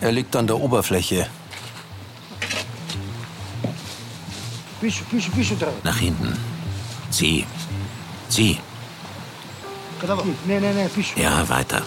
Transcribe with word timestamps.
Er 0.00 0.12
liegt 0.12 0.34
an 0.34 0.46
der 0.46 0.58
Oberfläche. 0.58 1.26
Nach 5.84 5.98
hinten. 5.98 6.36
Zieh. 7.10 7.44
Zieh. 8.28 8.58
Ja, 11.22 11.48
weiter. 11.48 11.82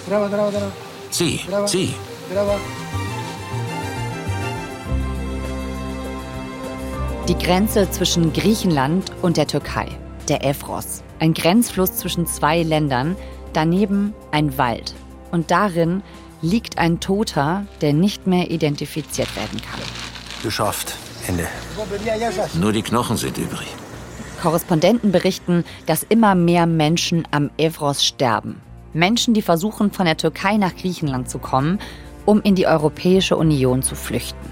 Zieh. 1.09 1.39
Zieh. 1.65 1.95
Die 7.27 7.37
Grenze 7.37 7.89
zwischen 7.89 8.33
Griechenland 8.33 9.11
und 9.21 9.37
der 9.37 9.47
Türkei, 9.47 9.87
der 10.27 10.43
Evros. 10.43 11.03
Ein 11.19 11.33
Grenzfluss 11.33 11.95
zwischen 11.95 12.27
zwei 12.27 12.61
Ländern, 12.63 13.15
daneben 13.53 14.13
ein 14.31 14.57
Wald. 14.57 14.93
Und 15.33 15.49
darin 15.49 16.03
liegt 16.43 16.77
ein 16.77 16.99
Toter, 16.99 17.65
der 17.81 17.91
nicht 17.91 18.27
mehr 18.27 18.51
identifiziert 18.51 19.35
werden 19.35 19.59
kann. 19.61 19.79
Geschafft. 20.43 20.95
Ende. 21.27 21.47
Nur 22.59 22.71
die 22.71 22.83
Knochen 22.83 23.17
sind 23.17 23.39
übrig. 23.39 23.67
Korrespondenten 24.43 25.11
berichten, 25.11 25.63
dass 25.87 26.03
immer 26.03 26.35
mehr 26.35 26.67
Menschen 26.67 27.27
am 27.31 27.49
Evros 27.57 28.05
sterben. 28.05 28.61
Menschen, 28.93 29.33
die 29.33 29.41
versuchen, 29.41 29.91
von 29.91 30.05
der 30.05 30.17
Türkei 30.17 30.57
nach 30.57 30.75
Griechenland 30.75 31.31
zu 31.31 31.39
kommen, 31.39 31.79
um 32.25 32.39
in 32.43 32.53
die 32.53 32.67
Europäische 32.67 33.35
Union 33.35 33.81
zu 33.81 33.95
flüchten. 33.95 34.51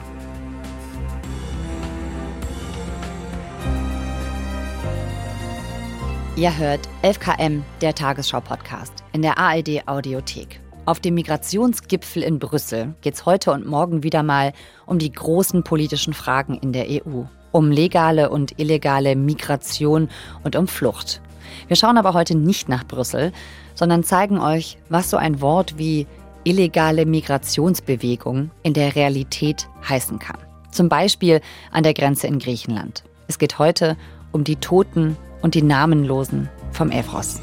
Ihr 6.35 6.57
hört 6.57 6.89
11KM, 7.03 7.61
der 7.81 7.93
Tagesschau-Podcast, 7.93 8.93
in 9.11 9.21
der 9.21 9.37
ARD 9.37 9.87
Audiothek. 9.87 10.60
Auf 10.85 10.99
dem 10.99 11.13
Migrationsgipfel 11.13 12.23
in 12.23 12.39
Brüssel 12.39 12.95
geht 13.01 13.13
es 13.13 13.25
heute 13.27 13.51
und 13.51 13.67
morgen 13.67 14.01
wieder 14.01 14.23
mal 14.23 14.51
um 14.87 14.97
die 14.97 15.11
großen 15.11 15.63
politischen 15.63 16.13
Fragen 16.13 16.55
in 16.55 16.73
der 16.73 16.87
EU. 16.89 17.23
Um 17.51 17.69
legale 17.69 18.31
und 18.31 18.59
illegale 18.59 19.15
Migration 19.15 20.09
und 20.43 20.55
um 20.55 20.67
Flucht. 20.67 21.21
Wir 21.67 21.75
schauen 21.75 21.97
aber 21.97 22.13
heute 22.15 22.35
nicht 22.35 22.67
nach 22.67 22.83
Brüssel, 22.87 23.31
sondern 23.75 24.03
zeigen 24.03 24.39
euch, 24.39 24.79
was 24.89 25.11
so 25.11 25.17
ein 25.17 25.39
Wort 25.39 25.77
wie 25.77 26.07
illegale 26.45 27.05
Migrationsbewegung 27.05 28.49
in 28.63 28.73
der 28.73 28.95
Realität 28.95 29.69
heißen 29.87 30.17
kann. 30.17 30.37
Zum 30.71 30.89
Beispiel 30.89 31.41
an 31.71 31.83
der 31.83 31.93
Grenze 31.93 32.25
in 32.25 32.39
Griechenland. 32.39 33.03
Es 33.27 33.37
geht 33.37 33.59
heute 33.59 33.97
um 34.31 34.43
die 34.43 34.55
Toten 34.55 35.15
und 35.43 35.53
die 35.53 35.61
Namenlosen 35.61 36.49
vom 36.71 36.89
Evros. 36.89 37.39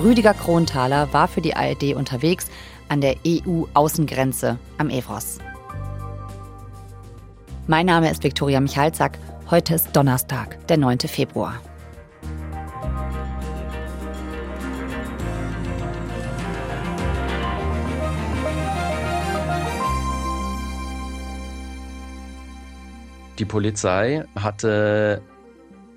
Rüdiger 0.00 0.32
Kronthaler 0.32 1.12
war 1.12 1.28
für 1.28 1.42
die 1.42 1.54
ARD 1.54 1.94
unterwegs 1.94 2.46
an 2.88 3.02
der 3.02 3.16
EU-Außengrenze 3.26 4.58
am 4.78 4.88
Evros. 4.88 5.38
Mein 7.66 7.86
Name 7.86 8.10
ist 8.10 8.24
Viktoria 8.24 8.60
Michalzack. 8.60 9.18
Heute 9.50 9.74
ist 9.74 9.94
Donnerstag, 9.94 10.66
der 10.68 10.78
9. 10.78 11.00
Februar. 11.00 11.60
Die 23.38 23.44
Polizei 23.44 24.24
hatte 24.36 25.20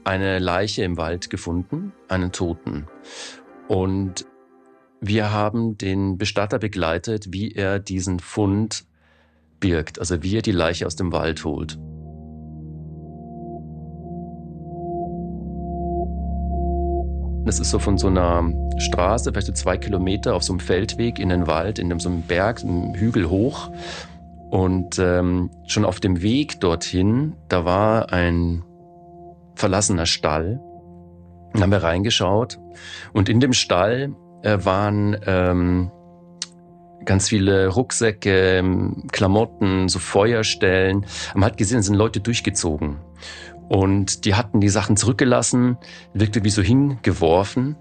eine 0.03 0.39
Leiche 0.39 0.83
im 0.83 0.97
Wald 0.97 1.29
gefunden, 1.29 1.93
einen 2.09 2.31
Toten. 2.31 2.87
Und 3.67 4.25
wir 5.01 5.31
haben 5.31 5.77
den 5.77 6.17
Bestatter 6.17 6.59
begleitet, 6.59 7.31
wie 7.31 7.51
er 7.51 7.79
diesen 7.79 8.19
Fund 8.19 8.85
birgt, 9.59 9.99
also 9.99 10.23
wie 10.23 10.37
er 10.37 10.41
die 10.41 10.51
Leiche 10.51 10.85
aus 10.85 10.95
dem 10.95 11.11
Wald 11.11 11.43
holt. 11.43 11.77
Es 17.47 17.59
ist 17.59 17.69
so 17.69 17.77
von 17.77 17.97
so 17.99 18.07
einer 18.07 18.51
Straße, 18.77 19.31
vielleicht 19.31 19.47
so 19.47 19.53
zwei 19.53 19.77
Kilometer 19.77 20.35
auf 20.35 20.43
so 20.43 20.53
einem 20.53 20.59
Feldweg 20.59 21.19
in 21.19 21.29
den 21.29 21.45
Wald, 21.45 21.77
in 21.77 21.99
so 21.99 22.09
einem 22.09 22.23
Berg, 22.23 22.63
einem 22.63 22.95
Hügel 22.95 23.29
hoch. 23.29 23.69
Und 24.49 24.97
ähm, 24.97 25.51
schon 25.67 25.85
auf 25.85 25.99
dem 25.99 26.21
Weg 26.21 26.59
dorthin, 26.59 27.35
da 27.47 27.65
war 27.65 28.11
ein 28.11 28.63
verlassener 29.53 30.07
Stall. 30.07 30.59
Dann 31.55 31.63
haben 31.63 31.71
wir 31.71 31.83
reingeschaut 31.83 32.59
und 33.13 33.29
in 33.29 33.39
dem 33.39 33.53
Stall 33.53 34.13
äh, 34.43 34.57
waren 34.63 35.17
ähm, 35.25 35.89
ganz 37.05 37.29
viele 37.29 37.69
Rucksäcke, 37.69 38.57
ähm, 38.57 39.07
Klamotten, 39.11 39.87
so 39.87 39.99
Feuerstellen. 39.99 41.05
Man 41.33 41.45
hat 41.45 41.57
gesehen, 41.57 41.79
es 41.79 41.85
sind 41.85 41.95
Leute 41.95 42.19
durchgezogen. 42.19 42.97
Und 43.69 44.25
die 44.25 44.35
hatten 44.35 44.59
die 44.59 44.67
Sachen 44.67 44.97
zurückgelassen, 44.97 45.77
wirkte 46.13 46.43
wie 46.43 46.49
so 46.49 46.61
hingeworfen. 46.61 47.77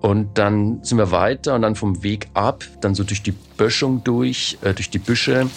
Und 0.00 0.36
dann 0.36 0.84
sind 0.84 0.98
wir 0.98 1.12
weiter 1.12 1.54
und 1.54 1.62
dann 1.62 1.76
vom 1.76 2.02
Weg 2.02 2.28
ab, 2.34 2.62
dann 2.82 2.94
so 2.94 3.04
durch 3.04 3.22
die 3.22 3.32
Böschung 3.32 4.04
durch, 4.04 4.58
äh, 4.60 4.74
durch 4.74 4.90
die 4.90 4.98
Büsche. 4.98 5.48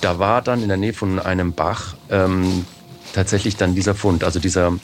Da 0.00 0.20
war 0.20 0.42
dann 0.42 0.62
in 0.62 0.68
der 0.68 0.76
Nähe 0.76 0.92
von 0.92 1.18
einem 1.18 1.54
Bach 1.54 1.96
ähm, 2.08 2.64
tatsächlich 3.12 3.56
dann 3.56 3.74
dieser 3.74 3.94
Fund, 3.94 4.24
also 4.24 4.38
dieser, 4.38 4.78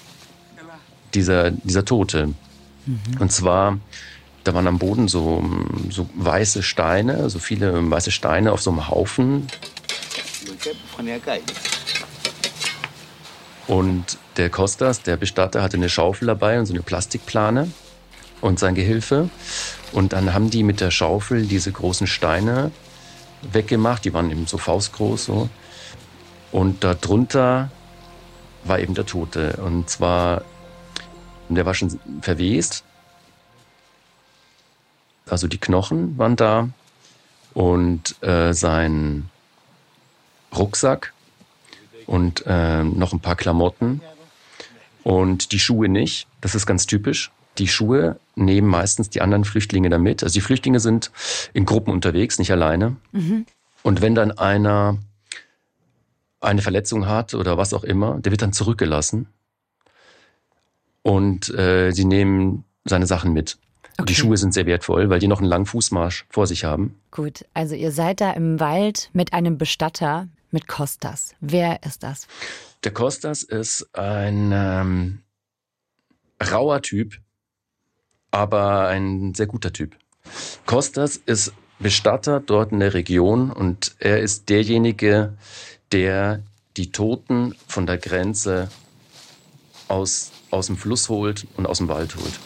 dieser, 1.14 1.50
dieser 1.50 1.84
Tote. 1.84 2.28
Mhm. 2.86 3.00
Und 3.18 3.32
zwar, 3.32 3.78
da 4.44 4.54
waren 4.54 4.66
am 4.66 4.78
Boden 4.78 5.08
so, 5.08 5.44
so 5.90 6.08
weiße 6.14 6.62
Steine, 6.62 7.30
so 7.30 7.38
viele 7.38 7.90
weiße 7.90 8.10
Steine 8.10 8.52
auf 8.52 8.62
so 8.62 8.70
einem 8.70 8.88
Haufen. 8.88 9.46
Und 13.66 14.18
der 14.36 14.50
Kostas, 14.50 15.02
der 15.02 15.16
Bestatter, 15.16 15.62
hatte 15.62 15.76
eine 15.76 15.88
Schaufel 15.88 16.26
dabei 16.26 16.58
und 16.58 16.66
so 16.66 16.72
eine 16.72 16.82
Plastikplane 16.82 17.70
und 18.40 18.58
sein 18.58 18.74
Gehilfe. 18.74 19.28
Und 19.92 20.12
dann 20.12 20.34
haben 20.34 20.50
die 20.50 20.62
mit 20.62 20.80
der 20.80 20.90
Schaufel 20.90 21.46
diese 21.46 21.72
großen 21.72 22.06
Steine 22.06 22.70
weggemacht. 23.52 24.04
Die 24.04 24.14
waren 24.14 24.30
eben 24.30 24.46
so 24.46 24.58
faustgroß 24.58 25.24
so. 25.24 25.48
Und 26.52 26.84
darunter 26.84 27.70
war 28.68 28.78
eben 28.80 28.94
der 28.94 29.06
Tote. 29.06 29.58
Und 29.64 29.88
zwar, 29.90 30.42
der 31.48 31.66
war 31.66 31.74
schon 31.74 31.98
verwest. 32.20 32.84
Also 35.28 35.48
die 35.48 35.58
Knochen 35.58 36.16
waren 36.18 36.36
da 36.36 36.68
und 37.54 38.22
äh, 38.22 38.52
sein 38.52 39.28
Rucksack 40.54 41.12
und 42.06 42.44
äh, 42.46 42.84
noch 42.84 43.12
ein 43.12 43.20
paar 43.20 43.36
Klamotten 43.36 44.00
und 45.02 45.52
die 45.52 45.58
Schuhe 45.58 45.88
nicht. 45.88 46.28
Das 46.40 46.54
ist 46.54 46.66
ganz 46.66 46.86
typisch. 46.86 47.32
Die 47.58 47.68
Schuhe 47.68 48.18
nehmen 48.34 48.68
meistens 48.68 49.08
die 49.08 49.22
anderen 49.22 49.44
Flüchtlinge 49.44 49.88
damit. 49.88 50.22
Also 50.22 50.34
die 50.34 50.40
Flüchtlinge 50.42 50.80
sind 50.80 51.10
in 51.54 51.64
Gruppen 51.64 51.92
unterwegs, 51.92 52.38
nicht 52.38 52.52
alleine. 52.52 52.96
Mhm. 53.12 53.46
Und 53.82 54.02
wenn 54.02 54.14
dann 54.14 54.32
einer 54.32 54.98
eine 56.46 56.62
Verletzung 56.62 57.06
hat 57.06 57.34
oder 57.34 57.58
was 57.58 57.74
auch 57.74 57.84
immer, 57.84 58.18
der 58.20 58.32
wird 58.32 58.42
dann 58.42 58.52
zurückgelassen. 58.52 59.28
Und 61.02 61.50
äh, 61.54 61.92
sie 61.92 62.04
nehmen 62.04 62.64
seine 62.84 63.06
Sachen 63.06 63.32
mit. 63.32 63.58
Okay. 63.98 64.06
Die 64.06 64.14
Schuhe 64.14 64.36
sind 64.36 64.52
sehr 64.52 64.66
wertvoll, 64.66 65.08
weil 65.08 65.20
die 65.20 65.28
noch 65.28 65.40
einen 65.40 65.48
langen 65.48 65.66
Fußmarsch 65.66 66.26
vor 66.28 66.46
sich 66.46 66.64
haben. 66.64 66.98
Gut, 67.10 67.44
also 67.54 67.74
ihr 67.74 67.92
seid 67.92 68.20
da 68.20 68.32
im 68.32 68.60
Wald 68.60 69.10
mit 69.12 69.32
einem 69.32 69.58
Bestatter, 69.58 70.28
mit 70.50 70.68
Kostas. 70.68 71.34
Wer 71.40 71.82
ist 71.82 72.02
das? 72.02 72.26
Der 72.84 72.92
Kostas 72.92 73.42
ist 73.42 73.88
ein 73.94 74.52
ähm, 74.52 75.22
rauer 76.50 76.82
Typ, 76.82 77.14
aber 78.30 78.88
ein 78.88 79.34
sehr 79.34 79.46
guter 79.46 79.72
Typ. 79.72 79.96
Kostas 80.66 81.16
ist 81.16 81.52
Bestatter 81.78 82.40
dort 82.40 82.72
in 82.72 82.80
der 82.80 82.94
Region 82.94 83.50
und 83.50 83.96
er 83.98 84.20
ist 84.20 84.48
derjenige, 84.48 85.36
der 85.92 86.42
die 86.76 86.90
Toten 86.90 87.54
von 87.66 87.86
der 87.86 87.98
Grenze 87.98 88.68
aus, 89.88 90.32
aus 90.50 90.66
dem 90.66 90.76
Fluss 90.76 91.08
holt 91.08 91.46
und 91.56 91.66
aus 91.66 91.78
dem 91.78 91.88
Wald 91.88 92.16
holt. 92.16 92.40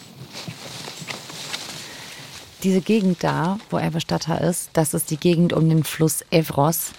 Diese 2.63 2.81
Gegend 2.81 3.23
da, 3.23 3.59
wo 3.69 3.77
er 3.77 3.91
Bestatter 3.91 4.39
ist, 4.41 4.69
das 4.73 4.93
ist 4.93 5.09
die 5.09 5.17
Gegend 5.17 5.51
um 5.51 5.67
den 5.67 5.83
Fluss 5.83 6.23
Evros. 6.29 6.91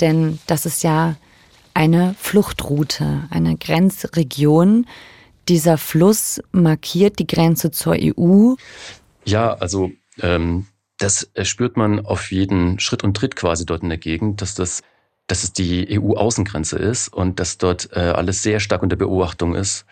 Denn 0.00 0.38
das 0.46 0.66
ist 0.66 0.82
ja 0.82 1.16
eine 1.74 2.14
Fluchtroute, 2.18 3.26
eine 3.30 3.56
Grenzregion. 3.56 4.86
Dieser 5.48 5.78
Fluss 5.78 6.42
markiert 6.52 7.18
die 7.18 7.26
Grenze 7.26 7.70
zur 7.70 7.96
EU. 7.98 8.54
Ja, 9.24 9.54
also 9.54 9.90
ähm, 10.20 10.66
das 10.98 11.30
spürt 11.42 11.76
man 11.76 12.04
auf 12.04 12.30
jeden 12.30 12.78
Schritt 12.78 13.02
und 13.02 13.16
Tritt 13.16 13.34
quasi 13.34 13.64
dort 13.64 13.82
in 13.82 13.88
der 13.88 13.98
Gegend, 13.98 14.42
dass 14.42 14.54
das 14.54 14.82
dass 15.32 15.44
es 15.44 15.54
die 15.54 15.98
EU-Außengrenze 15.98 16.76
ist 16.76 17.08
und 17.08 17.40
dass 17.40 17.56
dort 17.56 17.88
äh, 17.94 18.00
alles 18.00 18.42
sehr 18.42 18.60
stark 18.60 18.82
unter 18.82 18.96
Beobachtung 18.96 19.54
ist. 19.54 19.86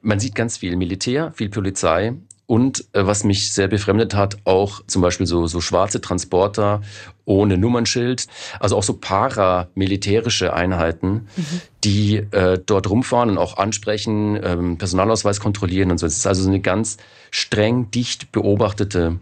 man 0.00 0.18
sieht 0.18 0.34
ganz 0.34 0.56
viel 0.56 0.74
Militär, 0.74 1.30
viel 1.36 1.50
Polizei 1.50 2.14
und 2.46 2.86
äh, 2.92 3.06
was 3.06 3.22
mich 3.22 3.52
sehr 3.52 3.68
befremdet 3.68 4.16
hat, 4.16 4.38
auch 4.42 4.84
zum 4.88 5.00
Beispiel 5.00 5.26
so, 5.26 5.46
so 5.46 5.60
schwarze 5.60 6.00
Transporter 6.00 6.80
ohne 7.24 7.58
Nummernschild, 7.58 8.26
also 8.58 8.76
auch 8.76 8.82
so 8.82 8.94
paramilitärische 8.94 10.52
Einheiten, 10.52 11.28
mhm. 11.36 11.60
die 11.84 12.16
äh, 12.16 12.58
dort 12.66 12.90
rumfahren 12.90 13.30
und 13.30 13.38
auch 13.38 13.58
ansprechen, 13.58 14.36
ähm, 14.42 14.78
Personalausweis 14.78 15.38
kontrollieren 15.38 15.92
und 15.92 15.98
so. 15.98 16.06
Es 16.06 16.16
ist 16.16 16.26
also 16.26 16.42
so 16.42 16.48
eine 16.48 16.58
ganz 16.58 16.96
streng, 17.30 17.92
dicht 17.92 18.32
beobachtete 18.32 19.20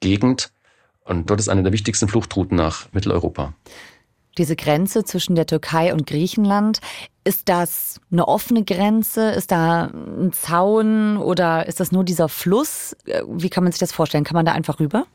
Gegend. 0.00 0.52
Und 1.04 1.30
dort 1.30 1.40
ist 1.40 1.48
eine 1.48 1.62
der 1.62 1.72
wichtigsten 1.72 2.06
Fluchtrouten 2.06 2.56
nach 2.56 2.92
Mitteleuropa. 2.92 3.54
Diese 4.38 4.56
Grenze 4.56 5.04
zwischen 5.04 5.34
der 5.34 5.46
Türkei 5.46 5.92
und 5.92 6.06
Griechenland, 6.06 6.80
ist 7.24 7.48
das 7.48 8.00
eine 8.10 8.26
offene 8.28 8.64
Grenze? 8.64 9.30
Ist 9.30 9.50
da 9.50 9.90
ein 9.92 10.32
Zaun 10.32 11.16
oder 11.16 11.66
ist 11.66 11.80
das 11.80 11.92
nur 11.92 12.04
dieser 12.04 12.28
Fluss? 12.28 12.96
Wie 13.26 13.50
kann 13.50 13.64
man 13.64 13.72
sich 13.72 13.80
das 13.80 13.92
vorstellen? 13.92 14.24
Kann 14.24 14.36
man 14.36 14.46
da 14.46 14.52
einfach 14.52 14.80
rüber? 14.80 15.06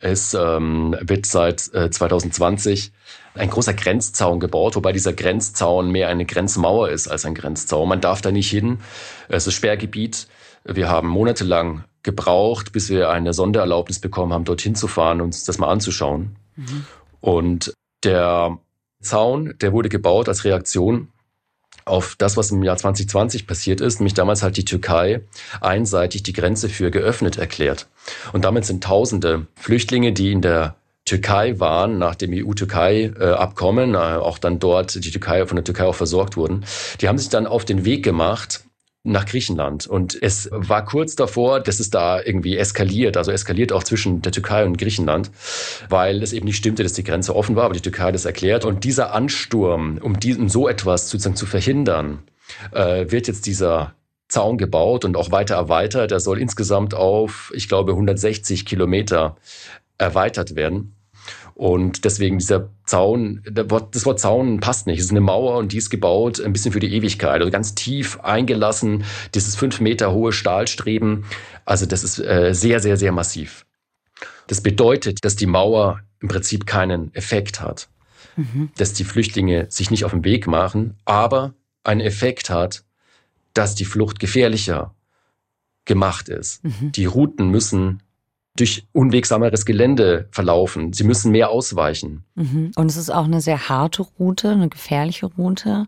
Es 0.00 0.34
ähm, 0.34 0.96
wird 1.00 1.24
seit 1.24 1.72
äh, 1.72 1.90
2020 1.90 2.92
ein 3.34 3.48
großer 3.48 3.72
Grenzzaun 3.72 4.40
gebaut, 4.40 4.76
wobei 4.76 4.92
dieser 4.92 5.12
Grenzzaun 5.12 5.90
mehr 5.90 6.08
eine 6.08 6.26
Grenzmauer 6.26 6.90
ist 6.90 7.08
als 7.08 7.24
ein 7.24 7.34
Grenzzaun. 7.34 7.88
Man 7.88 8.00
darf 8.00 8.20
da 8.20 8.30
nicht 8.30 8.50
hin. 8.50 8.80
Es 9.28 9.46
ist 9.46 9.54
Sperrgebiet. 9.54 10.28
Wir 10.64 10.88
haben 10.88 11.08
monatelang 11.08 11.84
gebraucht, 12.02 12.72
bis 12.72 12.90
wir 12.90 13.10
eine 13.10 13.32
Sondererlaubnis 13.32 13.98
bekommen 13.98 14.32
haben, 14.32 14.44
dorthin 14.44 14.74
zu 14.74 14.88
fahren 14.88 15.20
und 15.20 15.28
uns 15.28 15.44
das 15.44 15.58
mal 15.58 15.68
anzuschauen. 15.68 16.36
Mhm. 16.56 16.84
Und 17.20 17.74
der 18.04 18.58
Zaun, 19.00 19.54
der 19.60 19.72
wurde 19.72 19.88
gebaut 19.88 20.28
als 20.28 20.44
Reaktion 20.44 21.08
auf 21.84 22.16
das, 22.16 22.36
was 22.36 22.50
im 22.50 22.62
Jahr 22.62 22.76
2020 22.76 23.46
passiert 23.46 23.80
ist, 23.80 24.00
nämlich 24.00 24.14
damals 24.14 24.42
hat 24.42 24.56
die 24.56 24.64
Türkei 24.64 25.20
einseitig 25.60 26.22
die 26.22 26.32
Grenze 26.32 26.68
für 26.68 26.90
geöffnet 26.90 27.36
erklärt. 27.36 27.88
Und 28.32 28.44
damit 28.44 28.64
sind 28.64 28.82
Tausende 28.82 29.46
Flüchtlinge, 29.56 30.12
die 30.12 30.32
in 30.32 30.40
der 30.40 30.76
Türkei 31.04 31.60
waren, 31.60 31.98
nach 31.98 32.14
dem 32.14 32.32
EU-Türkei-Abkommen, 32.32 33.94
äh, 33.94 33.98
auch 33.98 34.38
dann 34.38 34.58
dort 34.58 35.04
die 35.04 35.10
Türkei 35.10 35.46
von 35.46 35.56
der 35.56 35.64
Türkei 35.64 35.84
auch 35.84 35.94
versorgt 35.94 36.36
wurden, 36.38 36.64
die 37.00 37.08
haben 37.08 37.18
sich 37.18 37.28
dann 37.28 37.46
auf 37.46 37.66
den 37.66 37.84
Weg 37.84 38.02
gemacht 38.02 38.64
nach 39.04 39.26
Griechenland. 39.26 39.86
Und 39.86 40.18
es 40.20 40.48
war 40.50 40.84
kurz 40.84 41.14
davor, 41.14 41.60
dass 41.60 41.78
es 41.78 41.90
da 41.90 42.20
irgendwie 42.22 42.56
eskaliert, 42.56 43.18
also 43.18 43.30
eskaliert 43.30 43.70
auch 43.70 43.84
zwischen 43.84 44.22
der 44.22 44.32
Türkei 44.32 44.64
und 44.64 44.78
Griechenland, 44.78 45.30
weil 45.90 46.22
es 46.22 46.32
eben 46.32 46.46
nicht 46.46 46.56
stimmte, 46.56 46.82
dass 46.82 46.94
die 46.94 47.04
Grenze 47.04 47.36
offen 47.36 47.54
war, 47.54 47.64
aber 47.64 47.74
die 47.74 47.82
Türkei 47.82 48.04
hat 48.04 48.14
es 48.14 48.24
erklärt. 48.24 48.64
Und 48.64 48.84
dieser 48.84 49.12
Ansturm, 49.12 49.98
um 49.98 50.18
diesen, 50.18 50.48
so 50.48 50.68
etwas 50.68 51.10
sozusagen 51.10 51.36
zu 51.36 51.44
verhindern, 51.44 52.22
äh, 52.72 53.10
wird 53.10 53.28
jetzt 53.28 53.46
dieser 53.46 53.94
Zaun 54.28 54.56
gebaut 54.56 55.04
und 55.04 55.18
auch 55.18 55.30
weiter 55.30 55.54
erweitert. 55.54 56.10
Er 56.10 56.20
soll 56.20 56.40
insgesamt 56.40 56.94
auf, 56.94 57.52
ich 57.54 57.68
glaube, 57.68 57.92
160 57.92 58.64
Kilometer 58.64 59.36
erweitert 59.98 60.56
werden. 60.56 60.94
Und 61.54 62.04
deswegen 62.04 62.38
dieser 62.38 62.68
Zaun, 62.84 63.42
das 63.44 64.04
Wort 64.06 64.18
Zaun 64.18 64.58
passt 64.58 64.88
nicht. 64.88 64.98
Es 64.98 65.04
ist 65.06 65.10
eine 65.12 65.20
Mauer 65.20 65.56
und 65.58 65.72
die 65.72 65.78
ist 65.78 65.88
gebaut 65.88 66.40
ein 66.40 66.52
bisschen 66.52 66.72
für 66.72 66.80
die 66.80 66.92
Ewigkeit. 66.92 67.40
Also 67.40 67.50
ganz 67.50 67.76
tief 67.76 68.18
eingelassen, 68.20 69.04
dieses 69.34 69.54
fünf 69.54 69.80
Meter 69.80 70.12
hohe 70.12 70.32
Stahlstreben. 70.32 71.24
Also 71.64 71.86
das 71.86 72.02
ist 72.02 72.18
äh, 72.18 72.52
sehr, 72.54 72.80
sehr, 72.80 72.96
sehr 72.96 73.12
massiv. 73.12 73.66
Das 74.48 74.62
bedeutet, 74.62 75.24
dass 75.24 75.36
die 75.36 75.46
Mauer 75.46 76.00
im 76.20 76.28
Prinzip 76.28 76.66
keinen 76.66 77.14
Effekt 77.14 77.60
hat. 77.60 77.88
Mhm. 78.36 78.70
Dass 78.76 78.92
die 78.92 79.04
Flüchtlinge 79.04 79.66
sich 79.70 79.92
nicht 79.92 80.04
auf 80.04 80.10
den 80.10 80.24
Weg 80.24 80.48
machen, 80.48 80.96
aber 81.04 81.54
einen 81.84 82.00
Effekt 82.00 82.50
hat, 82.50 82.84
dass 83.52 83.76
die 83.76 83.84
Flucht 83.84 84.18
gefährlicher 84.18 84.92
gemacht 85.84 86.28
ist. 86.28 86.64
Mhm. 86.64 86.90
Die 86.92 87.04
Routen 87.04 87.48
müssen 87.50 88.02
durch 88.56 88.86
unwegsameres 88.92 89.66
Gelände 89.66 90.28
verlaufen. 90.30 90.92
Sie 90.92 91.04
müssen 91.04 91.32
mehr 91.32 91.50
ausweichen. 91.50 92.24
Mhm. 92.36 92.70
Und 92.76 92.86
es 92.86 92.96
ist 92.96 93.10
auch 93.10 93.24
eine 93.24 93.40
sehr 93.40 93.68
harte 93.68 94.02
Route, 94.18 94.50
eine 94.50 94.68
gefährliche 94.68 95.26
Route. 95.26 95.86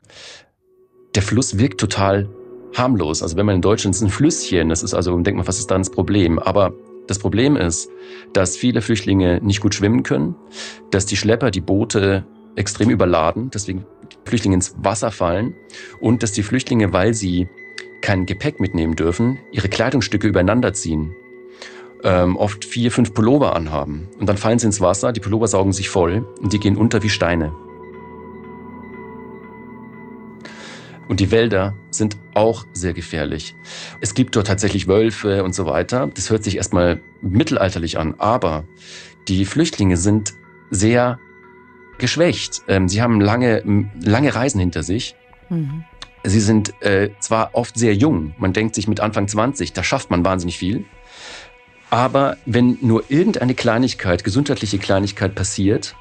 Der 1.15 1.23
Fluss 1.23 1.59
wirkt 1.59 1.81
total 1.81 2.29
harmlos. 2.75 3.23
Also 3.23 3.37
wenn 3.37 3.47
man 3.47 3.57
in 3.57 3.63
Deutschland 3.63 3.95
ist 3.95 4.03
ein 4.03 4.11
Flüsschen, 4.11 4.69
das 4.69 4.83
ist 4.83 4.95
also, 4.95 5.17
denkt 5.21 5.39
man, 5.39 5.47
was 5.47 5.59
ist 5.59 5.71
dann 5.71 5.83
das 5.83 5.91
Problem? 5.91 6.41
Aber 6.41 6.73
das 7.07 7.21
Problem 7.21 7.57
ist, 7.57 7.89
dass 8.33 8.57
viele 8.57 8.83
Flüchtlinge 8.83 9.41
nicht 9.43 9.61
gut 9.61 9.75
schwimmen 9.75 10.03
können, 10.03 10.35
dass 10.91 11.07
die 11.07 11.17
Schlepper 11.17 11.53
die 11.53 11.61
Boote 11.61 12.27
extrem 12.57 12.91
überladen, 12.91 13.51
deswegen 13.53 13.85
Flüchtlinge 14.25 14.57
ins 14.57 14.75
Wasser 14.79 15.13
fallen 15.13 15.55
und 16.01 16.25
dass 16.25 16.33
die 16.33 16.43
Flüchtlinge, 16.43 16.93
weil 16.93 17.15
sie 17.15 17.49
kein 18.01 18.27
Gepäck 18.27 18.59
mitnehmen 18.59 18.97
dürfen, 18.97 19.39
ihre 19.53 19.69
Kleidungsstücke 19.69 20.27
übereinander 20.27 20.73
ziehen 20.73 21.15
ähm, 22.07 22.37
oft 22.37 22.65
vier, 22.65 22.93
fünf 22.93 23.13
Pullover 23.13 23.57
anhaben. 23.57 24.09
Und 24.19 24.29
dann 24.29 24.37
fallen 24.37 24.61
sie 24.61 24.67
ins 24.67 24.81
Wasser, 24.81 25.13
die 25.13 25.21
Pullover 25.21 25.49
saugen 25.49 25.73
sich 25.73 25.89
voll 25.89 26.25
und 26.41 26.53
die 26.53 26.61
gehen 26.61 26.77
unter 26.77 27.03
wie 27.03 27.11
Steine. 27.11 27.53
Und 31.09 31.21
die 31.21 31.31
Wälder 31.31 31.75
sind 31.91 32.17
auch 32.35 32.65
sehr 32.73 32.93
gefährlich. 32.93 33.57
Es 34.01 34.15
gibt 34.15 34.37
dort 34.37 34.47
tatsächlich 34.47 34.87
Wölfe 34.87 35.43
und 35.45 35.55
so 35.55 35.67
weiter. 35.67 36.09
Das 36.15 36.31
hört 36.31 36.45
sich 36.45 36.57
erstmal 36.57 37.01
mittelalterlich 37.23 37.99
an, 37.99 38.15
aber 38.19 38.65
die 39.29 39.45
Flüchtlinge 39.45 39.97
sind 39.97 40.35
sehr 40.71 41.19
geschwächt. 41.99 42.63
Ähm, 42.69 42.89
sie 42.89 43.03
haben 43.03 43.21
lange, 43.21 43.63
lange 44.01 44.35
Reisen 44.35 44.61
hinter 44.61 44.85
sich. 44.85 45.17
Mhm. 45.49 45.85
Sie 46.23 46.41
sind 46.41 46.73
äh, 46.83 47.11
zwar 47.21 47.55
oft 47.55 47.79
sehr 47.79 47.95
jung, 47.95 48.35
man 48.39 48.53
denkt 48.53 48.75
sich 48.75 48.89
mit 48.89 48.99
Anfang 48.99 49.29
20, 49.29 49.73
da 49.73 49.85
schafft 49.85 50.11
man 50.11 50.25
wahnsinnig 50.25 50.59
viel. 50.59 50.85
Aber 51.91 52.37
wenn 52.47 52.79
nur 52.81 53.05
irgendeine 53.11 53.55
Kleinigkeit, 53.55 54.25
gesundheitliche 54.25 54.79
Kleinigkeit 54.79 55.35
passiert, 55.35 55.95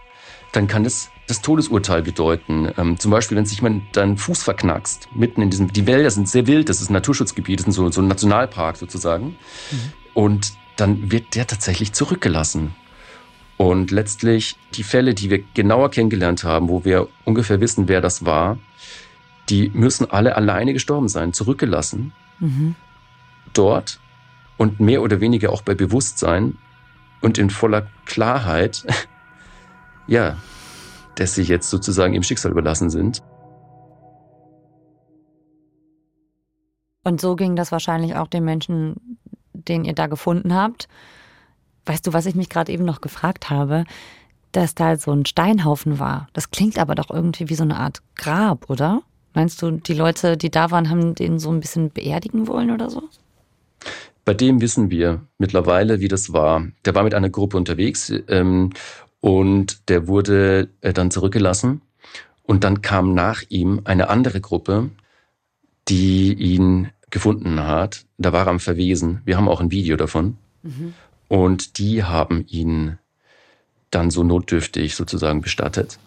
dann 0.51 0.67
kann 0.67 0.83
das 0.83 1.09
das 1.27 1.41
Todesurteil 1.41 2.03
bedeuten. 2.03 2.71
Ähm, 2.77 2.99
zum 2.99 3.11
Beispiel, 3.11 3.37
wenn 3.37 3.45
sich 3.45 3.57
jemand 3.57 3.95
dann 3.95 4.17
Fuß 4.17 4.43
verknackst, 4.43 5.09
mitten 5.15 5.41
in 5.41 5.49
diesem, 5.49 5.71
die 5.73 5.87
Wälder 5.87 6.11
sind 6.11 6.29
sehr 6.29 6.47
wild, 6.47 6.69
das 6.69 6.81
ist 6.81 6.89
ein 6.89 6.93
Naturschutzgebiet, 6.93 7.59
das 7.59 7.67
ist 7.67 7.75
so, 7.75 7.89
so 7.89 8.01
ein 8.01 8.07
Nationalpark 8.07 8.77
sozusagen. 8.77 9.27
Mhm. 9.71 9.93
Und 10.13 10.53
dann 10.75 11.11
wird 11.11 11.35
der 11.35 11.47
tatsächlich 11.47 11.93
zurückgelassen. 11.93 12.75
Und 13.57 13.91
letztlich 13.91 14.57
die 14.73 14.83
Fälle, 14.83 15.13
die 15.13 15.29
wir 15.29 15.43
genauer 15.53 15.89
kennengelernt 15.89 16.43
haben, 16.43 16.67
wo 16.69 16.83
wir 16.83 17.07
ungefähr 17.23 17.61
wissen, 17.61 17.87
wer 17.87 18.01
das 18.01 18.25
war, 18.25 18.57
die 19.49 19.71
müssen 19.73 20.09
alle 20.09 20.35
alleine 20.35 20.73
gestorben 20.73 21.07
sein, 21.07 21.33
zurückgelassen. 21.33 22.11
Mhm. 22.39 22.75
Dort 23.53 23.99
und 24.57 24.79
mehr 24.79 25.01
oder 25.01 25.19
weniger 25.19 25.51
auch 25.51 25.61
bei 25.61 25.75
Bewusstsein 25.75 26.57
und 27.21 27.37
in 27.37 27.49
voller 27.49 27.87
Klarheit, 28.05 28.85
ja, 30.07 30.37
dass 31.15 31.35
sie 31.35 31.43
jetzt 31.43 31.69
sozusagen 31.69 32.13
im 32.13 32.23
Schicksal 32.23 32.51
überlassen 32.51 32.89
sind. 32.89 33.23
Und 37.03 37.21
so 37.21 37.35
ging 37.35 37.55
das 37.55 37.71
wahrscheinlich 37.71 38.15
auch 38.15 38.27
den 38.27 38.43
Menschen, 38.43 39.19
den 39.53 39.85
ihr 39.85 39.93
da 39.93 40.07
gefunden 40.07 40.53
habt. 40.53 40.87
Weißt 41.85 42.05
du, 42.07 42.13
was 42.13 42.25
ich 42.25 42.35
mich 42.35 42.49
gerade 42.49 42.71
eben 42.71 42.83
noch 42.83 42.99
gefragt 42.99 43.49
habe? 43.49 43.85
Dass 44.51 44.73
da 44.73 44.97
so 44.97 45.11
ein 45.11 45.25
Steinhaufen 45.25 45.99
war. 45.99 46.27
Das 46.33 46.49
klingt 46.49 46.79
aber 46.79 46.95
doch 46.95 47.11
irgendwie 47.11 47.49
wie 47.49 47.55
so 47.55 47.63
eine 47.63 47.77
Art 47.77 48.01
Grab, 48.15 48.69
oder? 48.69 49.03
Meinst 49.35 49.61
du, 49.61 49.71
die 49.71 49.93
Leute, 49.93 50.37
die 50.37 50.49
da 50.49 50.71
waren, 50.71 50.89
haben 50.89 51.13
den 51.13 51.39
so 51.39 51.51
ein 51.51 51.59
bisschen 51.59 51.91
beerdigen 51.91 52.47
wollen 52.47 52.71
oder 52.71 52.89
so? 52.89 53.03
Bei 54.25 54.33
dem 54.33 54.59
wissen 54.59 54.89
wir 54.89 55.21
mittlerweile, 55.37 55.99
wie 55.99 56.07
das 56.07 56.33
war. 56.33 56.67
Der 56.83 56.95
war 56.95 57.03
mit 57.03 57.13
einer 57.13 57.29
Gruppe 57.29 57.57
unterwegs 57.57 58.11
ähm, 58.27 58.71
und 59.21 59.87
der 59.87 60.07
wurde 60.07 60.69
äh, 60.81 60.93
dann 60.93 61.11
zurückgelassen. 61.11 61.81
Und 62.41 62.63
dann 62.63 62.81
kam 62.81 63.13
nach 63.13 63.43
ihm 63.49 63.81
eine 63.85 64.09
andere 64.09 64.41
Gruppe, 64.41 64.89
die 65.87 66.33
ihn 66.33 66.89
gefunden 67.11 67.61
hat. 67.61 68.05
Da 68.17 68.33
war 68.33 68.47
er 68.47 68.51
am 68.51 68.59
Verwesen. 68.59 69.21
Wir 69.25 69.37
haben 69.37 69.47
auch 69.47 69.61
ein 69.61 69.71
Video 69.71 69.95
davon. 69.95 70.37
Mhm. 70.63 70.93
Und 71.27 71.77
die 71.77 72.03
haben 72.03 72.45
ihn 72.47 72.97
dann 73.91 74.09
so 74.11 74.23
notdürftig 74.23 74.95
sozusagen 74.95 75.41
bestattet. 75.41 75.99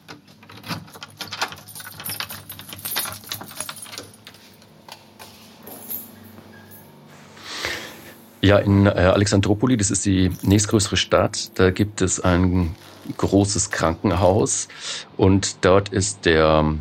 Ja, 8.40 8.58
in 8.58 8.86
äh, 8.86 8.90
Alexandropoli, 8.90 9.76
das 9.76 9.90
ist 9.90 10.04
die 10.06 10.30
nächstgrößere 10.42 10.96
Stadt, 10.96 11.50
da 11.58 11.70
gibt 11.70 12.02
es 12.02 12.20
ein 12.20 12.76
großes 13.16 13.70
Krankenhaus 13.70 14.68
und 15.16 15.64
dort 15.64 15.88
ist 15.88 16.24
der 16.24 16.74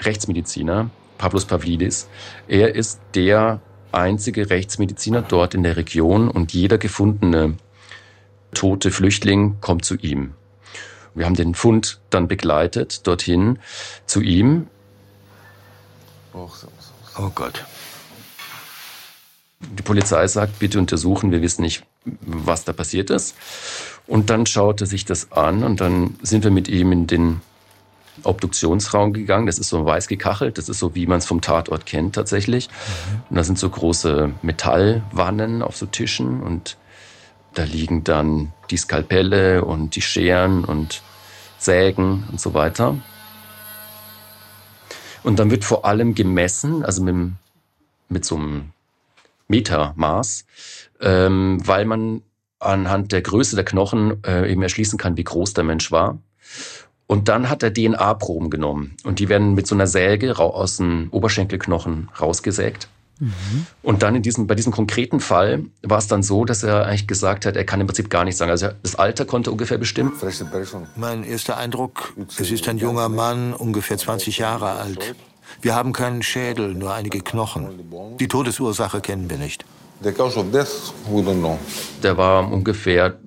Rechtsmediziner 0.00 0.90
Pavlos 1.18 1.46
Pavlidis. 1.46 2.08
Er 2.48 2.74
ist 2.74 3.00
der 3.14 3.60
einzige 3.92 4.50
Rechtsmediziner 4.50 5.22
dort 5.22 5.54
in 5.54 5.62
der 5.62 5.76
Region 5.76 6.28
und 6.28 6.52
jeder 6.52 6.78
gefundene 6.78 7.56
tote 8.52 8.90
Flüchtling 8.90 9.56
kommt 9.60 9.84
zu 9.84 9.96
ihm. 9.96 10.34
Wir 11.14 11.26
haben 11.26 11.34
den 11.34 11.54
Fund 11.54 12.00
dann 12.10 12.28
begleitet 12.28 13.06
dorthin 13.06 13.58
zu 14.06 14.20
ihm. 14.20 14.68
Oh 17.16 17.30
Gott. 17.34 17.64
Die 19.78 19.82
Polizei 19.82 20.26
sagt, 20.26 20.58
bitte 20.58 20.78
untersuchen, 20.78 21.30
wir 21.30 21.42
wissen 21.42 21.62
nicht, 21.62 21.84
was 22.04 22.64
da 22.64 22.72
passiert 22.72 23.10
ist. 23.10 23.36
Und 24.06 24.30
dann 24.30 24.46
schaut 24.46 24.80
er 24.80 24.86
sich 24.86 25.04
das 25.04 25.32
an 25.32 25.64
und 25.64 25.80
dann 25.80 26.16
sind 26.22 26.44
wir 26.44 26.50
mit 26.50 26.68
ihm 26.68 26.92
in 26.92 27.06
den 27.06 27.40
Obduktionsraum 28.22 29.12
gegangen. 29.12 29.46
Das 29.46 29.58
ist 29.58 29.70
so 29.70 29.84
weiß 29.84 30.08
gekachelt. 30.08 30.58
Das 30.58 30.68
ist 30.68 30.78
so, 30.78 30.94
wie 30.94 31.06
man 31.06 31.18
es 31.18 31.26
vom 31.26 31.40
Tatort 31.40 31.86
kennt 31.86 32.14
tatsächlich. 32.14 32.68
Mhm. 32.68 33.22
Und 33.30 33.36
da 33.36 33.44
sind 33.44 33.58
so 33.58 33.68
große 33.68 34.32
Metallwannen 34.42 35.62
auf 35.62 35.76
so 35.76 35.86
Tischen 35.86 36.42
und 36.42 36.76
da 37.54 37.64
liegen 37.64 38.04
dann 38.04 38.52
die 38.70 38.76
Skalpelle 38.76 39.64
und 39.64 39.96
die 39.96 40.02
Scheren 40.02 40.64
und 40.64 41.02
Sägen 41.58 42.24
und 42.30 42.40
so 42.40 42.52
weiter. 42.52 42.96
Und 45.22 45.38
dann 45.38 45.50
wird 45.50 45.64
vor 45.64 45.84
allem 45.84 46.14
gemessen, 46.14 46.84
also 46.84 47.02
mit, 47.02 47.32
mit 48.08 48.24
so 48.24 48.36
einem 48.36 48.73
Metermaß, 49.48 50.44
ähm, 51.00 51.60
weil 51.64 51.84
man 51.84 52.22
anhand 52.58 53.12
der 53.12 53.22
Größe 53.22 53.56
der 53.56 53.64
Knochen 53.64 54.22
äh, 54.24 54.50
eben 54.50 54.62
erschließen 54.62 54.98
kann, 54.98 55.16
wie 55.16 55.24
groß 55.24 55.54
der 55.54 55.64
Mensch 55.64 55.92
war. 55.92 56.18
Und 57.06 57.28
dann 57.28 57.50
hat 57.50 57.62
er 57.62 57.72
DNA-Proben 57.72 58.48
genommen 58.48 58.96
und 59.04 59.18
die 59.18 59.28
werden 59.28 59.54
mit 59.54 59.66
so 59.66 59.74
einer 59.74 59.86
Säge 59.86 60.38
aus 60.38 60.78
dem 60.78 61.08
Oberschenkelknochen 61.10 62.08
rausgesägt. 62.18 62.88
Mhm. 63.20 63.66
Und 63.82 64.02
dann 64.02 64.16
in 64.16 64.22
diesem, 64.22 64.46
bei 64.46 64.54
diesem 64.54 64.72
konkreten 64.72 65.20
Fall 65.20 65.64
war 65.82 65.98
es 65.98 66.08
dann 66.08 66.22
so, 66.22 66.44
dass 66.44 66.62
er 66.62 66.86
eigentlich 66.86 67.06
gesagt 67.06 67.46
hat, 67.46 67.56
er 67.56 67.64
kann 67.64 67.80
im 67.80 67.86
Prinzip 67.86 68.10
gar 68.10 68.24
nichts 68.24 68.38
sagen. 68.38 68.50
Also 68.50 68.68
das 68.82 68.96
Alter 68.96 69.24
konnte 69.24 69.52
ungefähr 69.52 69.78
bestimmen. 69.78 70.12
Mein 70.96 71.22
erster 71.22 71.56
Eindruck, 71.56 72.14
es 72.38 72.50
ist 72.50 72.68
ein 72.68 72.78
junger 72.78 73.08
Mann, 73.08 73.52
ungefähr 73.52 73.98
20 73.98 74.38
Jahre 74.38 74.72
alt. 74.72 75.14
Wir 75.60 75.74
haben 75.74 75.92
keinen 75.92 76.22
Schädel, 76.22 76.74
nur 76.74 76.92
einige 76.92 77.20
Knochen. 77.20 77.68
Die 78.18 78.28
Todesursache 78.28 79.00
kennen 79.00 79.30
wir 79.30 79.38
nicht. 79.38 79.64
Der 82.02 82.16
war 82.16 82.50
ungefähr, 82.50 83.18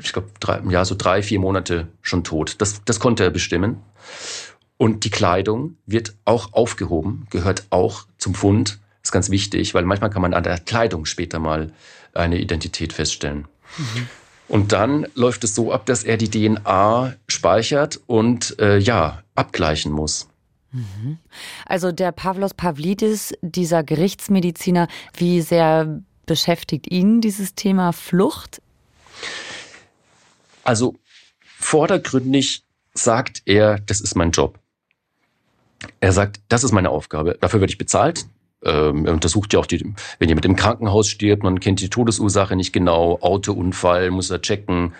ich 0.00 0.12
glaube, 0.12 0.28
ja, 0.70 0.84
so 0.84 0.94
drei, 0.96 1.22
vier 1.22 1.40
Monate 1.40 1.88
schon 2.02 2.24
tot. 2.24 2.56
Das, 2.58 2.82
das 2.84 3.00
konnte 3.00 3.24
er 3.24 3.30
bestimmen. 3.30 3.82
Und 4.76 5.04
die 5.04 5.10
Kleidung 5.10 5.76
wird 5.86 6.14
auch 6.24 6.52
aufgehoben, 6.52 7.26
gehört 7.30 7.64
auch 7.70 8.06
zum 8.18 8.34
Fund. 8.34 8.78
Das 9.02 9.08
ist 9.08 9.12
ganz 9.12 9.30
wichtig, 9.30 9.74
weil 9.74 9.84
manchmal 9.84 10.10
kann 10.10 10.22
man 10.22 10.34
an 10.34 10.44
der 10.44 10.58
Kleidung 10.58 11.04
später 11.04 11.38
mal 11.38 11.72
eine 12.14 12.38
Identität 12.38 12.92
feststellen. 12.92 13.48
Mhm. 13.76 14.08
Und 14.48 14.72
dann 14.72 15.06
läuft 15.14 15.44
es 15.44 15.54
so 15.54 15.72
ab, 15.72 15.84
dass 15.86 16.04
er 16.04 16.16
die 16.16 16.30
DNA 16.30 17.14
speichert 17.26 18.00
und 18.06 18.58
äh, 18.58 18.78
ja, 18.78 19.22
abgleichen 19.34 19.92
muss. 19.92 20.28
Also 21.66 21.92
der 21.92 22.12
Pavlos 22.12 22.54
Pavlidis, 22.54 23.34
dieser 23.40 23.82
Gerichtsmediziner, 23.82 24.88
wie 25.14 25.40
sehr 25.40 26.02
beschäftigt 26.26 26.90
ihn 26.90 27.20
dieses 27.20 27.54
Thema 27.54 27.92
Flucht? 27.92 28.60
Also 30.64 30.96
vordergründig 31.42 32.64
sagt 32.94 33.42
er, 33.46 33.78
das 33.78 34.00
ist 34.00 34.14
mein 34.14 34.30
Job. 34.30 34.58
Er 36.00 36.12
sagt, 36.12 36.40
das 36.48 36.64
ist 36.64 36.72
meine 36.72 36.90
Aufgabe. 36.90 37.38
Dafür 37.40 37.60
werde 37.60 37.72
ich 37.72 37.78
bezahlt. 37.78 38.26
Ähm, 38.64 39.06
er 39.06 39.12
untersucht 39.12 39.52
ja 39.52 39.60
auch 39.60 39.66
die, 39.66 39.94
wenn 40.18 40.28
jemand 40.28 40.44
im 40.44 40.56
Krankenhaus 40.56 41.08
stirbt, 41.08 41.42
man 41.42 41.60
kennt 41.60 41.80
die 41.80 41.90
Todesursache 41.90 42.56
nicht 42.56 42.72
genau, 42.72 43.18
Autounfall 43.20 44.10
muss 44.10 44.30
er 44.30 44.42
checken. 44.42 44.94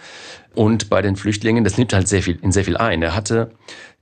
Und 0.54 0.88
bei 0.88 1.02
den 1.02 1.16
Flüchtlingen, 1.16 1.64
das 1.64 1.76
nimmt 1.76 1.92
halt 1.92 2.08
sehr 2.08 2.22
viel, 2.22 2.38
in 2.42 2.52
sehr 2.52 2.64
viel 2.64 2.76
ein. 2.76 3.02
Er 3.02 3.14
hatte 3.14 3.52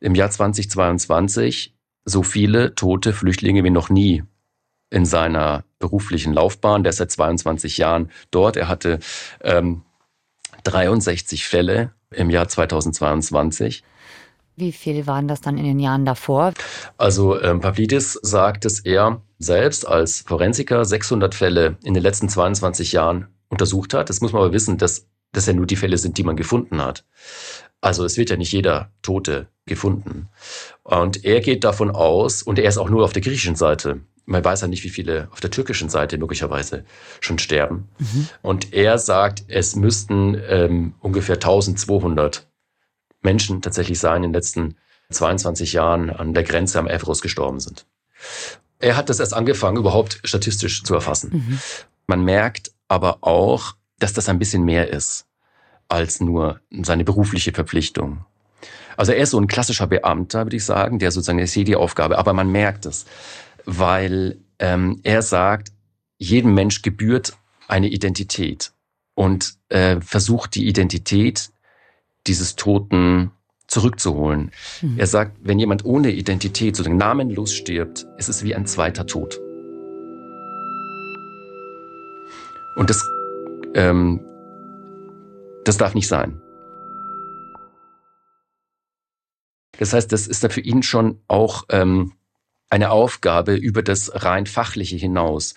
im 0.01 0.15
Jahr 0.15 0.31
2022 0.31 1.75
so 2.05 2.23
viele 2.23 2.75
tote 2.75 3.13
Flüchtlinge 3.13 3.65
wie 3.65 3.71
noch 3.71 3.91
nie 3.91 4.23
in 4.91 5.05
seiner 5.05 5.65
beruflichen 5.79 6.33
Laufbahn. 6.33 6.83
Der 6.83 6.91
ist 6.91 6.99
seit 6.99 7.11
22 7.11 7.79
Jahren 7.79 8.11
dort. 8.31 8.57
Er 8.57 8.69
hatte 8.69 9.01
ähm, 9.43 9.83
63 10.65 11.47
Fälle 11.47 11.93
im 12.11 12.31
Jahr 12.31 12.49
2022. 12.49 13.83
Wie 14.57 14.73
viel 14.73 15.07
waren 15.07 15.29
das 15.29 15.43
dann 15.43 15.59
in 15.59 15.65
den 15.65 15.79
Jahren 15.79 16.07
davor? 16.07 16.55
Also 16.97 17.41
ähm, 17.41 17.61
Pavlidis 17.61 18.19
sagt, 18.23 18.65
dass 18.65 18.81
er 18.81 19.21
selbst 19.39 19.87
als 19.87 20.21
Forensiker 20.21 20.85
600 20.85 21.35
Fälle 21.35 21.77
in 21.85 21.95
den 21.95 22.03
letzten 22.03 22.29
22 22.29 22.93
Jahren 22.93 23.29
untersucht 23.49 23.95
hat. 23.95 24.09
Das 24.09 24.21
muss 24.21 24.33
man 24.33 24.43
aber 24.43 24.53
wissen, 24.53 24.79
dass 24.79 25.07
das 25.33 25.47
ja 25.47 25.53
nur 25.53 25.67
die 25.67 25.77
Fälle 25.77 25.99
sind, 25.99 26.19
die 26.19 26.25
man 26.25 26.37
gefunden 26.37 26.83
hat. 26.83 27.05
Also 27.81 28.05
es 28.05 28.17
wird 28.17 28.31
ja 28.31 28.37
nicht 28.37 28.53
jeder 28.53 28.91
Tote 29.03 29.49
gefunden. 29.67 30.29
Und 30.83 31.25
er 31.25 31.41
geht 31.41 31.65
davon 31.65 31.91
aus, 31.91 32.43
und 32.43 32.59
er 32.59 32.69
ist 32.69 32.79
auch 32.79 32.89
nur 32.89 33.05
auf 33.05 33.13
der 33.13 33.23
griechischen 33.23 33.57
Seite, 33.57 34.01
man 34.25 34.45
weiß 34.45 34.63
ja 34.63 34.69
nicht, 34.69 34.83
wie 34.83 34.91
viele 34.91 35.29
auf 35.31 35.41
der 35.41 35.51
türkischen 35.51 35.89
Seite 35.89 36.19
möglicherweise 36.19 36.85
schon 37.21 37.39
sterben. 37.39 37.89
Mhm. 37.99 38.29
Und 38.43 38.73
er 38.73 38.99
sagt, 38.99 39.45
es 39.47 39.77
müssten 39.77 40.41
ähm, 40.49 40.95
ungefähr 41.01 41.37
1200 41.37 42.49
Menschen 43.23 43.63
tatsächlich 43.63 44.01
sein, 44.01 44.25
in 44.25 44.31
den 44.31 44.35
letzten 44.35 44.77
22 45.11 45.73
Jahren 45.73 46.11
an 46.11 46.35
der 46.35 46.43
Grenze 46.43 46.79
am 46.79 46.89
Evros 46.89 47.23
gestorben 47.23 47.61
sind. 47.61 47.87
Er 48.79 48.97
hat 48.97 49.09
das 49.09 49.21
erst 49.21 49.35
angefangen, 49.35 49.77
überhaupt 49.77 50.21
statistisch 50.25 50.83
zu 50.83 50.95
erfassen. 50.95 51.31
Mhm. 51.33 51.61
Man 52.07 52.23
merkt 52.23 52.73
aber 52.89 53.19
auch, 53.23 53.75
dass 53.99 54.13
das 54.13 54.29
ein 54.29 54.39
bisschen 54.39 54.65
mehr 54.65 54.91
ist 54.91 55.27
als 55.89 56.21
nur 56.21 56.61
seine 56.83 57.05
berufliche 57.05 57.53
Verpflichtung. 57.53 58.25
Also 58.97 59.13
er 59.13 59.19
ist 59.19 59.31
so 59.31 59.41
ein 59.41 59.47
klassischer 59.47 59.87
Beamter, 59.87 60.45
würde 60.45 60.57
ich 60.57 60.65
sagen, 60.65 60.99
der 60.99 61.11
sozusagen, 61.11 61.39
ich 61.39 61.53
sehe 61.53 61.65
die 61.65 61.77
Aufgabe, 61.77 62.19
aber 62.19 62.33
man 62.33 62.51
merkt 62.51 62.87
es, 62.87 63.07
weil 63.65 64.39
ähm, 64.59 65.01
er 65.03 65.23
sagt, 65.23 65.69
jedem 66.19 66.55
Mensch 66.55 66.83
gebührt 66.83 67.37
eine 67.69 67.89
Identität 67.89 68.73
und 69.15 69.55
äh, 69.69 70.01
versucht 70.01 70.55
die 70.55 70.67
Identität 70.67 71.51
dieses 72.27 72.57
Toten 72.57 73.33
zurückzuholen. 73.67 74.51
Mhm. 74.83 74.99
Er 74.99 75.07
sagt, 75.07 75.39
wenn 75.43 75.59
jemand 75.59 75.85
ohne 75.85 76.11
Identität 76.11 76.77
sozusagen 76.77 76.99
namenlos 76.99 77.53
stirbt, 77.53 78.07
ist 78.17 78.29
es 78.29 78.45
wie 78.45 78.55
ein 78.55 78.67
zweiter 78.67 79.07
Tod. 79.07 79.41
Und 82.77 82.91
das, 82.91 83.03
ähm, 83.75 84.21
das 85.65 85.79
darf 85.79 85.95
nicht 85.95 86.09
sein. 86.09 86.41
Das 89.79 89.93
heißt, 89.93 90.13
das 90.13 90.27
ist 90.27 90.45
da 90.45 90.49
für 90.49 90.61
ihn 90.61 90.83
schon 90.83 91.21
auch 91.29 91.65
ähm, 91.71 92.13
eine 92.71 92.91
Aufgabe 92.91 93.55
über 93.55 93.83
das 93.83 94.11
rein 94.15 94.47
fachliche 94.47 94.97
hinaus, 94.97 95.55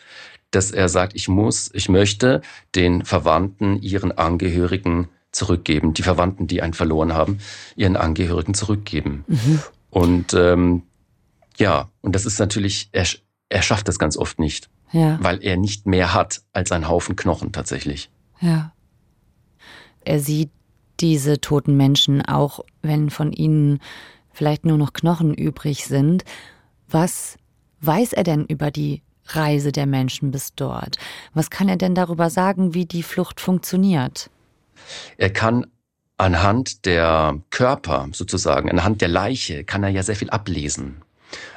dass 0.51 0.72
er 0.72 0.89
sagt, 0.89 1.16
ich 1.16 1.28
muss, 1.28 1.70
ich 1.74 1.89
möchte 1.89 2.42
den 2.75 3.06
Verwandten, 3.06 3.82
ihren 3.82 4.12
Angehörigen 4.12 5.10
zurückgeben, 5.32 5.94
die 5.94 6.04
Verwandten, 6.04 6.48
die 6.48 6.62
einen 6.62 6.74
verloren 6.74 7.14
haben, 7.14 7.40
ihren 7.76 7.96
Angehörigen 7.96 8.54
zurückgeben. 8.54 9.26
Mhm. 9.28 9.60
Und 9.90 10.34
ähm, 10.34 10.84
ja, 11.58 11.90
und 12.02 12.16
das 12.16 12.26
ist 12.26 12.40
natürlich, 12.40 12.90
er, 12.92 13.06
er 13.50 13.62
schafft 13.62 13.88
das 13.88 14.00
ganz 14.00 14.18
oft 14.18 14.40
nicht, 14.40 14.70
ja. 14.92 15.18
weil 15.22 15.44
er 15.44 15.58
nicht 15.58 15.86
mehr 15.86 16.14
hat 16.14 16.42
als 16.54 16.72
ein 16.72 16.88
Haufen 16.88 17.16
Knochen 17.16 17.52
tatsächlich. 17.52 18.10
Ja. 18.40 18.74
Er 20.06 20.20
sieht 20.20 20.50
diese 21.00 21.40
toten 21.42 21.78
Menschen, 21.78 22.26
auch 22.26 22.62
wenn 22.82 23.10
von 23.10 23.32
ihnen 23.32 23.80
vielleicht 24.32 24.66
nur 24.66 24.78
noch 24.78 24.94
Knochen 24.94 25.34
übrig 25.34 25.86
sind. 25.86 26.24
Was 26.90 27.38
weiß 27.82 28.14
er 28.14 28.24
denn 28.24 28.46
über 28.46 28.72
die 28.72 29.02
Reise 29.26 29.72
der 29.72 29.86
Menschen 29.86 30.32
bis 30.32 30.56
dort? 30.56 30.98
Was 31.34 31.50
kann 31.50 31.70
er 31.70 31.78
denn 31.78 31.96
darüber 31.96 32.30
sagen, 32.30 32.74
wie 32.74 32.86
die 32.86 33.04
Flucht 33.04 33.40
funktioniert? 33.40 34.30
Er 35.18 35.32
kann 35.32 35.66
anhand 36.18 36.86
der 36.86 37.40
Körper 37.50 38.08
sozusagen, 38.12 38.70
anhand 38.70 39.02
der 39.02 39.08
Leiche, 39.08 39.64
kann 39.64 39.84
er 39.84 39.90
ja 39.90 40.04
sehr 40.04 40.16
viel 40.16 40.30
ablesen. 40.30 41.02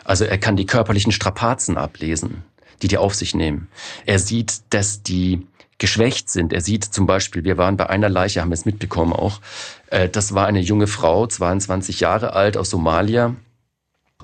Also 0.05 0.25
er 0.25 0.38
kann 0.38 0.57
die 0.57 0.67
körperlichen 0.67 1.12
Strapazen 1.12 1.76
ablesen, 1.76 2.45
die 2.81 2.88
die 2.88 2.99
auf 2.99 3.14
sich 3.14 3.35
nehmen. 3.35 3.69
Er 4.07 4.19
sieht, 4.19 4.61
dass 4.71 5.02
die 5.02 5.47
geschwächt 5.79 6.31
sind. 6.31 6.52
Er 6.52 6.61
sieht 6.61 6.85
zum 6.85 7.07
Beispiel, 7.07 7.43
wir 7.43 7.59
waren 7.59 7.76
bei 7.76 7.91
einer 7.91 8.09
Leiche, 8.09 8.41
haben 8.41 8.50
wir 8.50 8.55
es 8.55 8.64
mitbekommen 8.64 9.12
auch, 9.12 9.41
äh, 9.88 10.09
das 10.09 10.33
war 10.33 10.47
eine 10.47 10.61
junge 10.61 10.87
Frau, 10.87 11.26
22 11.26 12.00
Jahre 12.00 12.35
alt 12.35 12.57
aus 12.57 12.71
Somalia. 12.71 13.35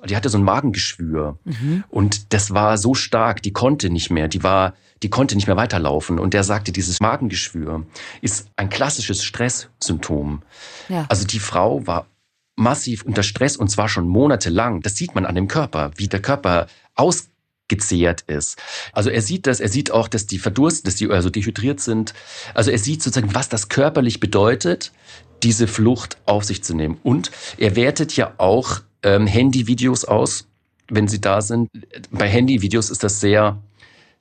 Die 0.06 0.16
hatte 0.16 0.28
so 0.28 0.38
ein 0.38 0.44
Magengeschwür 0.44 1.38
mhm. 1.44 1.84
und 1.88 2.32
das 2.32 2.52
war 2.52 2.78
so 2.78 2.94
stark, 2.94 3.42
die 3.42 3.52
konnte 3.52 3.90
nicht 3.90 4.10
mehr, 4.10 4.28
die 4.28 4.42
war, 4.42 4.74
die 5.02 5.10
konnte 5.10 5.34
nicht 5.36 5.46
mehr 5.46 5.56
weiterlaufen. 5.56 6.18
Und 6.18 6.34
der 6.34 6.44
sagte, 6.44 6.72
dieses 6.72 7.00
Magengeschwür 7.00 7.86
ist 8.20 8.48
ein 8.56 8.68
klassisches 8.68 9.24
Stresssymptom. 9.24 10.42
Ja. 10.88 11.06
Also 11.08 11.26
die 11.26 11.38
Frau 11.38 11.86
war 11.86 12.06
massiv 12.56 13.04
unter 13.04 13.22
Stress 13.22 13.56
und 13.56 13.68
zwar 13.70 13.88
schon 13.88 14.08
monatelang. 14.08 14.80
Das 14.82 14.96
sieht 14.96 15.14
man 15.14 15.24
an 15.24 15.34
dem 15.34 15.48
Körper, 15.48 15.92
wie 15.96 16.08
der 16.08 16.20
Körper 16.20 16.66
aus 16.94 17.28
gezehrt 17.68 18.22
ist. 18.22 18.58
Also 18.92 19.10
er 19.10 19.22
sieht 19.22 19.46
das, 19.46 19.60
er 19.60 19.68
sieht 19.68 19.90
auch, 19.90 20.08
dass 20.08 20.26
die 20.26 20.38
verdursten, 20.38 20.88
dass 20.88 20.96
die 20.96 21.08
also 21.08 21.30
dehydriert 21.30 21.80
sind. 21.80 22.14
Also 22.54 22.70
er 22.70 22.78
sieht 22.78 23.02
sozusagen, 23.02 23.34
was 23.34 23.48
das 23.48 23.68
körperlich 23.68 24.20
bedeutet, 24.20 24.92
diese 25.42 25.68
Flucht 25.68 26.18
auf 26.24 26.44
sich 26.44 26.64
zu 26.64 26.74
nehmen. 26.74 26.98
Und 27.02 27.30
er 27.58 27.76
wertet 27.76 28.16
ja 28.16 28.34
auch 28.38 28.80
ähm, 29.02 29.26
Handyvideos 29.26 30.04
aus, 30.04 30.46
wenn 30.88 31.08
sie 31.08 31.20
da 31.20 31.40
sind. 31.40 31.70
Bei 32.10 32.28
Handyvideos 32.28 32.90
ist 32.90 33.04
das 33.04 33.20
sehr 33.20 33.58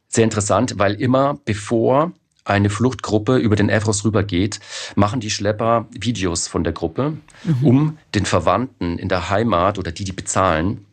sehr 0.07 0.23
interessant, 0.23 0.75
weil 0.77 0.95
immer 0.95 1.39
bevor 1.45 2.11
eine 2.45 2.69
Fluchtgruppe 2.69 3.37
über 3.37 3.55
den 3.55 3.69
Evros 3.69 4.05
rübergeht, 4.05 4.59
machen 4.95 5.19
die 5.19 5.29
Schlepper 5.29 5.87
Videos 5.91 6.47
von 6.47 6.63
der 6.63 6.73
Gruppe, 6.73 7.17
mhm. 7.43 7.65
um 7.65 7.97
den 8.15 8.25
Verwandten 8.25 8.97
in 8.97 9.09
der 9.09 9.29
Heimat 9.29 9.77
oder 9.77 9.91
die, 9.91 10.05
die 10.05 10.13
bezahlen, 10.13 10.85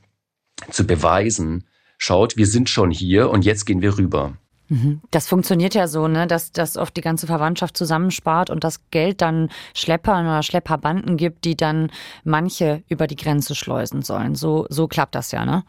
zu 0.70 0.84
beweisen, 0.84 1.64
schaut, 1.96 2.36
wir 2.36 2.46
sind 2.46 2.68
schon 2.68 2.90
hier 2.90 3.30
und 3.30 3.44
jetzt 3.44 3.66
gehen 3.66 3.82
wir 3.82 3.98
rüber. 3.98 4.36
Mhm. 4.74 5.00
Das 5.12 5.28
funktioniert 5.28 5.74
ja 5.74 5.86
so, 5.86 6.08
ne, 6.08 6.26
dass, 6.26 6.50
dass 6.50 6.76
oft 6.76 6.96
die 6.96 7.00
ganze 7.00 7.28
Verwandtschaft 7.28 7.76
zusammenspart 7.76 8.50
und 8.50 8.64
das 8.64 8.80
Geld 8.90 9.20
dann 9.20 9.50
Schleppern 9.72 10.26
oder 10.26 10.42
Schlepperbanden 10.42 11.16
gibt, 11.16 11.44
die 11.44 11.56
dann 11.56 11.92
manche 12.24 12.82
über 12.88 13.06
die 13.06 13.14
Grenze 13.14 13.54
schleusen 13.54 14.02
sollen. 14.02 14.34
So, 14.34 14.66
so 14.70 14.88
klappt 14.88 15.14
das 15.14 15.30
ja, 15.30 15.44
ne? 15.44 15.62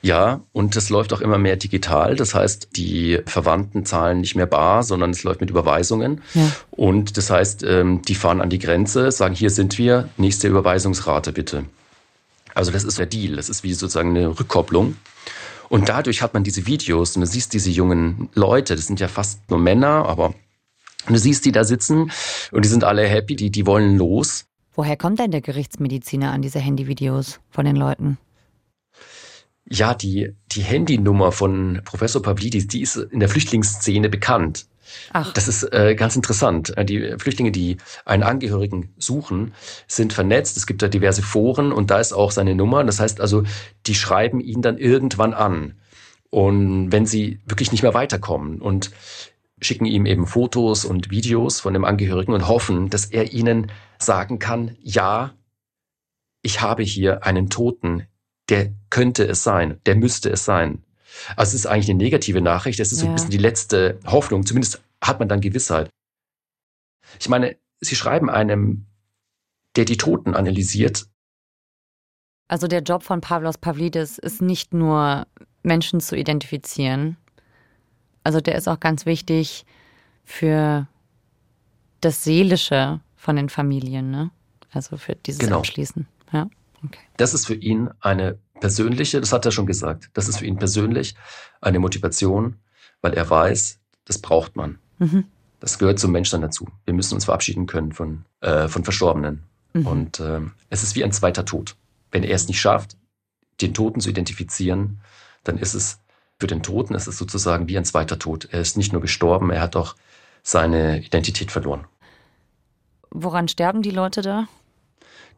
Ja, 0.00 0.40
und 0.52 0.76
es 0.76 0.90
läuft 0.90 1.12
auch 1.12 1.20
immer 1.20 1.38
mehr 1.38 1.56
digital. 1.56 2.14
Das 2.14 2.34
heißt, 2.34 2.68
die 2.76 3.20
Verwandten 3.26 3.84
zahlen 3.84 4.20
nicht 4.20 4.36
mehr 4.36 4.46
bar, 4.46 4.84
sondern 4.84 5.10
es 5.10 5.24
läuft 5.24 5.40
mit 5.40 5.50
Überweisungen. 5.50 6.22
Ja. 6.34 6.52
Und 6.70 7.16
das 7.16 7.30
heißt, 7.30 7.64
ähm, 7.64 8.00
die 8.02 8.14
fahren 8.14 8.40
an 8.40 8.48
die 8.48 8.60
Grenze, 8.60 9.10
sagen, 9.10 9.34
hier 9.34 9.50
sind 9.50 9.76
wir, 9.76 10.08
nächste 10.16 10.46
Überweisungsrate 10.46 11.32
bitte. 11.32 11.64
Also 12.54 12.70
das 12.70 12.84
ist 12.84 12.98
der 12.98 13.06
Deal. 13.06 13.36
Das 13.36 13.48
ist 13.48 13.64
wie 13.64 13.74
sozusagen 13.74 14.16
eine 14.16 14.38
Rückkopplung. 14.38 14.96
Und 15.68 15.88
dadurch 15.88 16.22
hat 16.22 16.34
man 16.34 16.44
diese 16.44 16.66
Videos 16.66 17.16
und 17.16 17.20
du 17.20 17.26
siehst 17.26 17.52
diese 17.52 17.70
jungen 17.70 18.28
Leute, 18.34 18.74
das 18.74 18.86
sind 18.86 19.00
ja 19.00 19.08
fast 19.08 19.50
nur 19.50 19.58
Männer, 19.58 20.06
aber 20.06 20.34
du 21.06 21.16
siehst 21.16 21.44
die 21.44 21.52
da 21.52 21.64
sitzen 21.64 22.10
und 22.52 22.64
die 22.64 22.68
sind 22.68 22.84
alle 22.84 23.06
happy, 23.06 23.36
die, 23.36 23.50
die 23.50 23.66
wollen 23.66 23.96
los. 23.96 24.46
Woher 24.74 24.96
kommt 24.96 25.18
denn 25.18 25.30
der 25.30 25.40
Gerichtsmediziner 25.40 26.32
an 26.32 26.40
diese 26.40 26.60
Handyvideos 26.60 27.40
von 27.50 27.64
den 27.64 27.76
Leuten? 27.76 28.18
Ja, 29.70 29.92
die, 29.92 30.34
die 30.52 30.62
Handynummer 30.62 31.30
von 31.32 31.82
Professor 31.84 32.22
Pavlidis, 32.22 32.68
die 32.68 32.80
ist 32.80 32.96
in 32.96 33.20
der 33.20 33.28
Flüchtlingsszene 33.28 34.08
bekannt. 34.08 34.66
Ach. 35.12 35.32
Das 35.32 35.48
ist 35.48 35.64
äh, 35.72 35.94
ganz 35.94 36.16
interessant. 36.16 36.76
Äh, 36.76 36.84
die 36.84 37.14
Flüchtlinge, 37.18 37.52
die 37.52 37.78
einen 38.04 38.22
Angehörigen 38.22 38.94
suchen, 38.98 39.54
sind 39.86 40.12
vernetzt. 40.12 40.56
Es 40.56 40.66
gibt 40.66 40.82
da 40.82 40.88
diverse 40.88 41.22
Foren 41.22 41.72
und 41.72 41.90
da 41.90 42.00
ist 42.00 42.12
auch 42.12 42.30
seine 42.30 42.54
Nummer. 42.54 42.84
Das 42.84 43.00
heißt 43.00 43.20
also, 43.20 43.44
die 43.86 43.94
schreiben 43.94 44.40
ihn 44.40 44.62
dann 44.62 44.78
irgendwann 44.78 45.34
an. 45.34 45.78
Und 46.30 46.92
wenn 46.92 47.06
sie 47.06 47.40
wirklich 47.46 47.72
nicht 47.72 47.82
mehr 47.82 47.94
weiterkommen 47.94 48.60
und 48.60 48.90
schicken 49.60 49.86
ihm 49.86 50.06
eben 50.06 50.26
Fotos 50.26 50.84
und 50.84 51.10
Videos 51.10 51.60
von 51.60 51.72
dem 51.72 51.84
Angehörigen 51.84 52.32
und 52.32 52.48
hoffen, 52.48 52.90
dass 52.90 53.06
er 53.06 53.32
ihnen 53.32 53.72
sagen 53.98 54.38
kann, 54.38 54.76
ja, 54.80 55.34
ich 56.42 56.60
habe 56.60 56.82
hier 56.82 57.24
einen 57.24 57.50
Toten 57.50 58.06
der 58.48 58.72
könnte 58.90 59.26
es 59.26 59.42
sein, 59.42 59.80
der 59.86 59.96
müsste 59.96 60.30
es 60.30 60.44
sein. 60.44 60.84
Also 61.36 61.50
es 61.50 61.54
ist 61.54 61.66
eigentlich 61.66 61.90
eine 61.90 61.98
negative 61.98 62.40
Nachricht, 62.40 62.80
es 62.80 62.92
ist 62.92 62.98
ja. 62.98 63.04
so 63.04 63.08
ein 63.08 63.14
bisschen 63.14 63.30
die 63.30 63.38
letzte 63.38 63.98
Hoffnung, 64.06 64.44
zumindest 64.44 64.82
hat 65.02 65.18
man 65.18 65.28
dann 65.28 65.40
Gewissheit. 65.40 65.90
Ich 67.18 67.28
meine, 67.28 67.56
Sie 67.80 67.96
schreiben 67.96 68.28
einem, 68.28 68.86
der 69.76 69.84
die 69.84 69.96
Toten 69.96 70.34
analysiert. 70.34 71.06
Also 72.48 72.66
der 72.66 72.82
Job 72.82 73.02
von 73.02 73.20
Pavlos 73.20 73.58
Pavlidis 73.58 74.18
ist 74.18 74.42
nicht 74.42 74.74
nur 74.74 75.26
Menschen 75.62 76.00
zu 76.00 76.16
identifizieren, 76.16 77.16
also 78.28 78.42
der 78.42 78.56
ist 78.56 78.68
auch 78.68 78.78
ganz 78.78 79.06
wichtig 79.06 79.64
für 80.22 80.86
das 82.02 82.24
Seelische 82.24 83.00
von 83.16 83.36
den 83.36 83.48
Familien, 83.48 84.10
ne? 84.10 84.30
Also 84.70 84.98
für 84.98 85.14
dieses 85.14 85.40
genau. 85.40 85.60
Abschließen. 85.60 86.06
Ja. 86.32 86.48
Okay. 86.84 87.00
Das 87.16 87.32
ist 87.32 87.46
für 87.46 87.54
ihn 87.54 87.88
eine 88.00 88.38
persönliche, 88.60 89.20
das 89.20 89.32
hat 89.32 89.44
er 89.44 89.52
schon 89.52 89.66
gesagt, 89.66 90.10
das 90.14 90.28
ist 90.28 90.38
für 90.38 90.46
ihn 90.46 90.58
persönlich 90.58 91.14
eine 91.60 91.78
Motivation, 91.78 92.56
weil 93.00 93.14
er 93.14 93.28
weiß, 93.28 93.78
das 94.04 94.18
braucht 94.18 94.56
man. 94.56 94.78
Mhm. 94.98 95.24
Das 95.60 95.78
gehört 95.78 95.98
zum 95.98 96.12
Menschsein 96.12 96.40
dazu. 96.40 96.66
Wir 96.84 96.94
müssen 96.94 97.14
uns 97.14 97.24
verabschieden 97.24 97.66
können 97.66 97.92
von, 97.92 98.24
äh, 98.40 98.68
von 98.68 98.84
Verstorbenen. 98.84 99.42
Mhm. 99.72 99.86
Und 99.86 100.20
äh, 100.20 100.40
es 100.70 100.82
ist 100.82 100.94
wie 100.94 101.04
ein 101.04 101.12
zweiter 101.12 101.44
Tod. 101.44 101.76
Wenn 102.10 102.22
er 102.22 102.34
es 102.34 102.48
nicht 102.48 102.60
schafft, 102.60 102.96
den 103.60 103.74
Toten 103.74 104.00
zu 104.00 104.08
identifizieren, 104.10 105.00
dann 105.44 105.58
ist 105.58 105.74
es 105.74 105.98
für 106.40 106.46
den 106.46 106.62
Toten 106.62 106.94
ist 106.94 107.08
es 107.08 107.18
sozusagen 107.18 107.68
wie 107.68 107.76
ein 107.76 107.84
zweiter 107.84 108.18
Tod. 108.18 108.48
Er 108.52 108.60
ist 108.60 108.76
nicht 108.76 108.92
nur 108.92 109.02
gestorben, 109.02 109.50
er 109.50 109.60
hat 109.60 109.74
auch 109.74 109.96
seine 110.42 111.00
Identität 111.00 111.50
verloren. 111.50 111.86
Woran 113.10 113.48
sterben 113.48 113.82
die 113.82 113.90
Leute 113.90 114.22
da? 114.22 114.46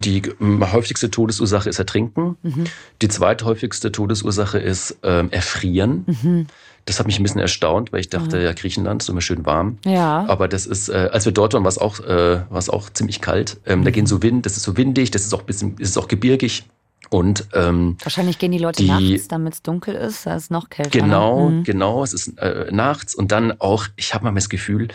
Die 0.03 0.23
ähm, 0.41 0.73
häufigste 0.73 1.11
Todesursache 1.11 1.69
ist 1.69 1.79
Ertrinken. 1.79 2.37
Mhm. 2.43 2.65
Die 3.03 3.09
zweithäufigste 3.09 3.93
Todesursache 3.93 4.59
ist 4.59 4.99
ähm, 5.03 5.31
Erfrieren. 5.31 6.05
Mhm. 6.07 6.47
Das 6.87 6.99
hat 6.99 7.07
mich 7.07 7.19
ein 7.19 7.23
bisschen 7.23 7.41
erstaunt, 7.41 7.93
weil 7.93 8.01
ich 8.01 8.09
dachte, 8.09 8.39
mhm. 8.39 8.45
ja, 8.45 8.53
Griechenland 8.53 9.03
ist 9.03 9.09
immer 9.09 9.21
schön 9.21 9.45
warm. 9.45 9.79
Ja. 9.85 10.25
Aber 10.27 10.49
das 10.49 10.67
ist, 10.67 10.89
äh, 10.89 11.11
als 11.13 11.27
wir 11.27 11.33
dort 11.33 11.53
waren, 11.53 11.65
war 11.65 11.69
es 11.69 11.79
auch, 11.79 12.01
äh, 12.01 12.41
auch 12.51 12.91
ziemlich 12.91 13.21
kalt. 13.21 13.61
Ähm, 13.67 13.85
da 13.85 13.91
mhm. 13.91 13.95
gehen 13.95 14.07
so 14.07 14.23
Wind, 14.23 14.47
das 14.47 14.57
ist 14.57 14.63
so 14.63 14.77
windig, 14.77 15.11
das 15.11 15.23
ist 15.23 15.35
auch 15.35 15.41
ein 15.41 15.47
bisschen, 15.47 15.77
ist 15.79 15.99
auch 15.99 16.09
gebirgig. 16.09 16.65
Und 17.11 17.49
ähm, 17.55 17.97
wahrscheinlich 18.03 18.39
gehen 18.39 18.53
die 18.53 18.59
Leute 18.59 18.83
die, 18.83 18.89
nachts, 18.89 19.29
damit 19.29 19.55
es 19.55 19.63
dunkel 19.63 19.97
ist, 19.97 20.27
da 20.27 20.37
ist 20.37 20.51
noch 20.51 20.71
kälter. 20.71 20.97
Genau, 20.97 21.51
mhm. 21.51 21.65
genau, 21.65 22.05
es 22.05 22.13
ist 22.13 22.39
äh, 22.39 22.69
nachts 22.71 23.17
und 23.17 23.33
dann 23.33 23.61
auch, 23.61 23.87
ich 23.97 24.15
habe 24.15 24.25
mal 24.25 24.33
das 24.33 24.49
Gefühl, 24.49 24.89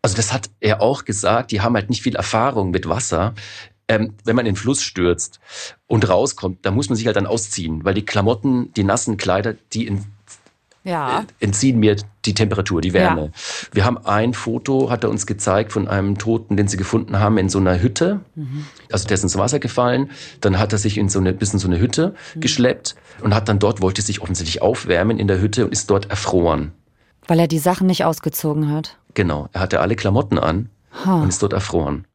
also 0.00 0.14
das 0.14 0.32
hat 0.32 0.50
er 0.60 0.80
auch 0.80 1.04
gesagt, 1.04 1.50
die 1.50 1.60
haben 1.60 1.74
halt 1.74 1.90
nicht 1.90 2.02
viel 2.02 2.14
Erfahrung 2.14 2.70
mit 2.70 2.88
Wasser 2.88 3.34
ähm, 3.88 4.14
wenn 4.24 4.36
man 4.36 4.46
in 4.46 4.54
den 4.54 4.60
Fluss 4.60 4.82
stürzt 4.82 5.40
und 5.86 6.08
rauskommt, 6.08 6.58
da 6.62 6.70
muss 6.70 6.88
man 6.88 6.96
sich 6.96 7.06
halt 7.06 7.16
dann 7.16 7.26
ausziehen, 7.26 7.84
weil 7.84 7.94
die 7.94 8.04
Klamotten, 8.04 8.72
die 8.74 8.84
nassen 8.84 9.16
Kleider, 9.16 9.54
die 9.72 9.86
in, 9.86 10.04
ja. 10.84 11.20
äh, 11.20 11.24
entziehen 11.40 11.78
mir 11.78 11.96
die 12.24 12.34
Temperatur, 12.34 12.80
die 12.80 12.92
Wärme. 12.92 13.32
Ja. 13.32 13.68
Wir 13.72 13.84
haben 13.86 13.98
ein 13.98 14.34
Foto, 14.34 14.90
hat 14.90 15.04
er 15.04 15.10
uns 15.10 15.26
gezeigt, 15.26 15.72
von 15.72 15.88
einem 15.88 16.18
Toten, 16.18 16.56
den 16.56 16.68
sie 16.68 16.76
gefunden 16.76 17.18
haben 17.18 17.38
in 17.38 17.48
so 17.48 17.58
einer 17.58 17.80
Hütte. 17.80 18.20
Mhm. 18.34 18.66
Also 18.92 19.08
der 19.08 19.14
ist 19.14 19.22
ins 19.22 19.38
Wasser 19.38 19.58
gefallen, 19.58 20.10
dann 20.40 20.58
hat 20.58 20.72
er 20.72 20.78
sich 20.78 20.98
in 20.98 21.08
so 21.08 21.18
eine, 21.18 21.32
bis 21.32 21.52
in 21.52 21.58
so 21.58 21.66
eine 21.66 21.80
Hütte 21.80 22.14
mhm. 22.34 22.40
geschleppt 22.40 22.94
und 23.22 23.34
hat 23.34 23.48
dann 23.48 23.58
dort, 23.58 23.80
wollte 23.80 24.02
sich 24.02 24.20
offensichtlich 24.20 24.60
aufwärmen 24.60 25.18
in 25.18 25.28
der 25.28 25.40
Hütte 25.40 25.64
und 25.64 25.72
ist 25.72 25.90
dort 25.90 26.10
erfroren. 26.10 26.72
Weil 27.26 27.40
er 27.40 27.48
die 27.48 27.58
Sachen 27.58 27.86
nicht 27.86 28.04
ausgezogen 28.04 28.72
hat. 28.72 28.96
Genau, 29.14 29.48
er 29.52 29.60
hatte 29.62 29.80
alle 29.80 29.96
Klamotten 29.96 30.38
an 30.38 30.70
huh. 31.04 31.22
und 31.22 31.28
ist 31.28 31.42
dort 31.42 31.52
erfroren. 31.52 32.06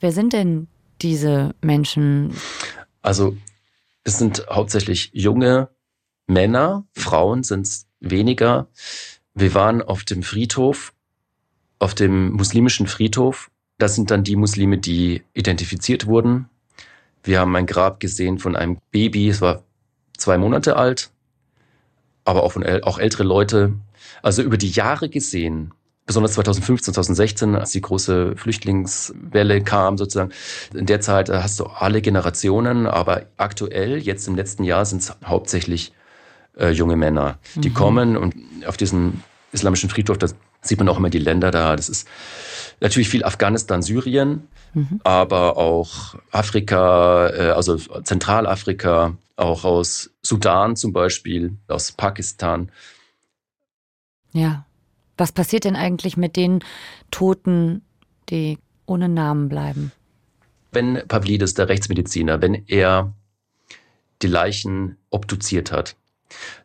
Wer 0.00 0.12
sind 0.12 0.32
denn 0.32 0.68
diese 1.02 1.54
Menschen? 1.60 2.32
Also 3.02 3.36
es 4.04 4.18
sind 4.18 4.46
hauptsächlich 4.48 5.10
junge 5.12 5.68
Männer, 6.26 6.86
Frauen 6.94 7.42
sind 7.42 7.66
es 7.66 7.86
weniger. 8.00 8.68
Wir 9.34 9.54
waren 9.54 9.82
auf 9.82 10.04
dem 10.04 10.22
Friedhof, 10.22 10.92
auf 11.78 11.94
dem 11.94 12.32
muslimischen 12.32 12.86
Friedhof. 12.86 13.50
Das 13.78 13.94
sind 13.94 14.10
dann 14.10 14.24
die 14.24 14.36
Muslime, 14.36 14.78
die 14.78 15.22
identifiziert 15.34 16.06
wurden. 16.06 16.48
Wir 17.22 17.40
haben 17.40 17.54
ein 17.56 17.66
Grab 17.66 18.00
gesehen 18.00 18.38
von 18.38 18.56
einem 18.56 18.78
Baby, 18.90 19.28
es 19.28 19.40
war 19.40 19.64
zwei 20.16 20.38
Monate 20.38 20.76
alt, 20.76 21.10
aber 22.24 22.42
auch, 22.42 22.52
von, 22.52 22.64
auch 22.82 22.98
ältere 22.98 23.24
Leute. 23.24 23.74
Also 24.22 24.42
über 24.42 24.56
die 24.56 24.70
Jahre 24.70 25.08
gesehen 25.08 25.72
besonders 26.08 26.32
2015, 26.32 26.94
2016, 26.94 27.54
als 27.54 27.70
die 27.70 27.82
große 27.82 28.34
Flüchtlingswelle 28.34 29.62
kam 29.62 29.98
sozusagen. 29.98 30.32
In 30.74 30.86
der 30.86 31.02
Zeit 31.02 31.28
äh, 31.28 31.42
hast 31.42 31.60
du 31.60 31.66
alle 31.66 32.00
Generationen, 32.00 32.86
aber 32.86 33.26
aktuell, 33.36 33.98
jetzt 33.98 34.26
im 34.26 34.34
letzten 34.34 34.64
Jahr, 34.64 34.86
sind 34.86 35.02
es 35.02 35.14
hauptsächlich 35.24 35.92
äh, 36.58 36.70
junge 36.70 36.96
Männer, 36.96 37.38
die 37.56 37.68
mhm. 37.68 37.74
kommen 37.74 38.16
und 38.16 38.34
auf 38.66 38.78
diesem 38.78 39.22
islamischen 39.52 39.90
Friedhof, 39.90 40.16
da 40.16 40.28
sieht 40.62 40.78
man 40.78 40.88
auch 40.88 40.96
immer 40.96 41.10
die 41.10 41.18
Länder 41.18 41.50
da. 41.50 41.76
Das 41.76 41.90
ist 41.90 42.08
natürlich 42.80 43.10
viel 43.10 43.22
Afghanistan, 43.22 43.82
Syrien, 43.82 44.48
mhm. 44.72 45.00
aber 45.04 45.58
auch 45.58 46.14
Afrika, 46.30 47.28
äh, 47.28 47.50
also 47.50 47.76
Zentralafrika, 47.76 49.14
auch 49.36 49.64
aus 49.64 50.10
Sudan 50.22 50.74
zum 50.74 50.94
Beispiel, 50.94 51.58
aus 51.68 51.92
Pakistan. 51.92 52.72
Ja. 54.32 54.64
Was 55.18 55.32
passiert 55.32 55.64
denn 55.64 55.76
eigentlich 55.76 56.16
mit 56.16 56.36
den 56.36 56.60
Toten, 57.10 57.82
die 58.30 58.58
ohne 58.86 59.08
Namen 59.08 59.48
bleiben? 59.48 59.92
Wenn 60.72 61.02
Pavlidis, 61.06 61.54
der 61.54 61.68
Rechtsmediziner, 61.68 62.40
wenn 62.40 62.64
er 62.66 63.12
die 64.22 64.26
Leichen 64.26 64.96
obduziert 65.10 65.72
hat, 65.72 65.96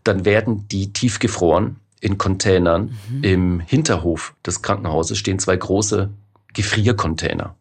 dann 0.04 0.26
werden 0.26 0.68
die 0.68 0.94
tiefgefroren 0.94 1.78
in 2.00 2.18
Containern. 2.18 2.98
Mhm. 3.10 3.24
Im 3.24 3.60
Hinterhof 3.60 4.36
des 4.46 4.62
Krankenhauses 4.62 5.18
stehen 5.18 5.40
zwei 5.40 5.56
große 5.56 6.10
Gefriercontainer. 6.54 7.56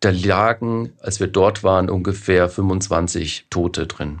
Da 0.00 0.10
lagen, 0.10 0.92
als 1.00 1.20
wir 1.20 1.26
dort 1.26 1.64
waren, 1.64 1.90
ungefähr 1.90 2.48
25 2.48 3.46
Tote 3.50 3.86
drin. 3.86 4.20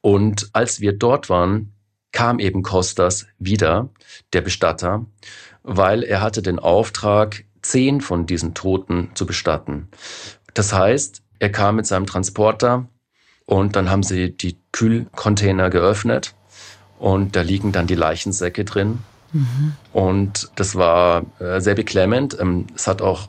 Und 0.00 0.50
als 0.52 0.80
wir 0.80 0.92
dort 0.92 1.30
waren, 1.30 1.72
kam 2.12 2.38
eben 2.38 2.62
Kostas 2.62 3.26
wieder, 3.38 3.88
der 4.32 4.40
Bestatter, 4.40 5.06
weil 5.62 6.02
er 6.02 6.20
hatte 6.20 6.42
den 6.42 6.58
Auftrag, 6.58 7.44
zehn 7.62 8.00
von 8.00 8.26
diesen 8.26 8.54
Toten 8.54 9.10
zu 9.14 9.26
bestatten. 9.26 9.88
Das 10.54 10.72
heißt, 10.72 11.22
er 11.38 11.50
kam 11.50 11.76
mit 11.76 11.86
seinem 11.86 12.06
Transporter 12.06 12.88
und 13.46 13.76
dann 13.76 13.90
haben 13.90 14.02
sie 14.02 14.30
die 14.30 14.58
Kühlcontainer 14.72 15.70
geöffnet 15.70 16.34
Und 16.98 17.36
da 17.36 17.42
liegen 17.42 17.72
dann 17.72 17.86
die 17.86 17.94
Leichensäcke 17.94 18.64
drin. 18.64 18.98
Mhm. 19.32 19.74
Und 19.92 20.50
das 20.56 20.74
war 20.74 21.26
äh, 21.38 21.60
sehr 21.60 21.74
beklemmend. 21.74 22.36
Ähm, 22.40 22.66
es 22.74 22.86
hat 22.86 23.02
auch 23.02 23.28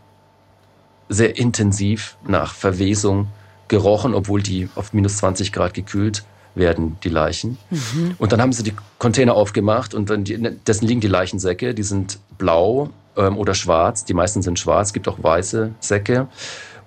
sehr 1.08 1.38
intensiv 1.38 2.18
nach 2.26 2.54
Verwesung 2.54 3.28
gerochen, 3.68 4.16
obwohl 4.16 4.42
die 4.42 4.70
auf 4.76 4.94
minus 4.94 5.18
20 5.18 5.52
Grad 5.52 5.74
gekühlt 5.74 6.24
werden, 6.56 6.98
die 7.04 7.10
Leichen. 7.10 7.58
Mhm. 7.70 8.16
Und 8.18 8.32
dann 8.32 8.42
haben 8.42 8.54
sie 8.54 8.64
die 8.64 8.74
Container 8.98 9.36
aufgemacht 9.36 9.94
und 9.94 10.10
dann 10.10 10.24
die, 10.24 10.38
dessen 10.66 10.88
liegen 10.88 11.02
die 11.02 11.08
Leichensäcke. 11.08 11.74
Die 11.74 11.84
sind 11.84 12.20
blau 12.38 12.90
ähm, 13.16 13.38
oder 13.38 13.54
schwarz. 13.54 14.06
Die 14.06 14.14
meisten 14.14 14.42
sind 14.42 14.60
schwarz. 14.60 14.90
Es 14.90 14.94
gibt 14.94 15.08
auch 15.08 15.22
weiße 15.22 15.72
Säcke. 15.80 16.28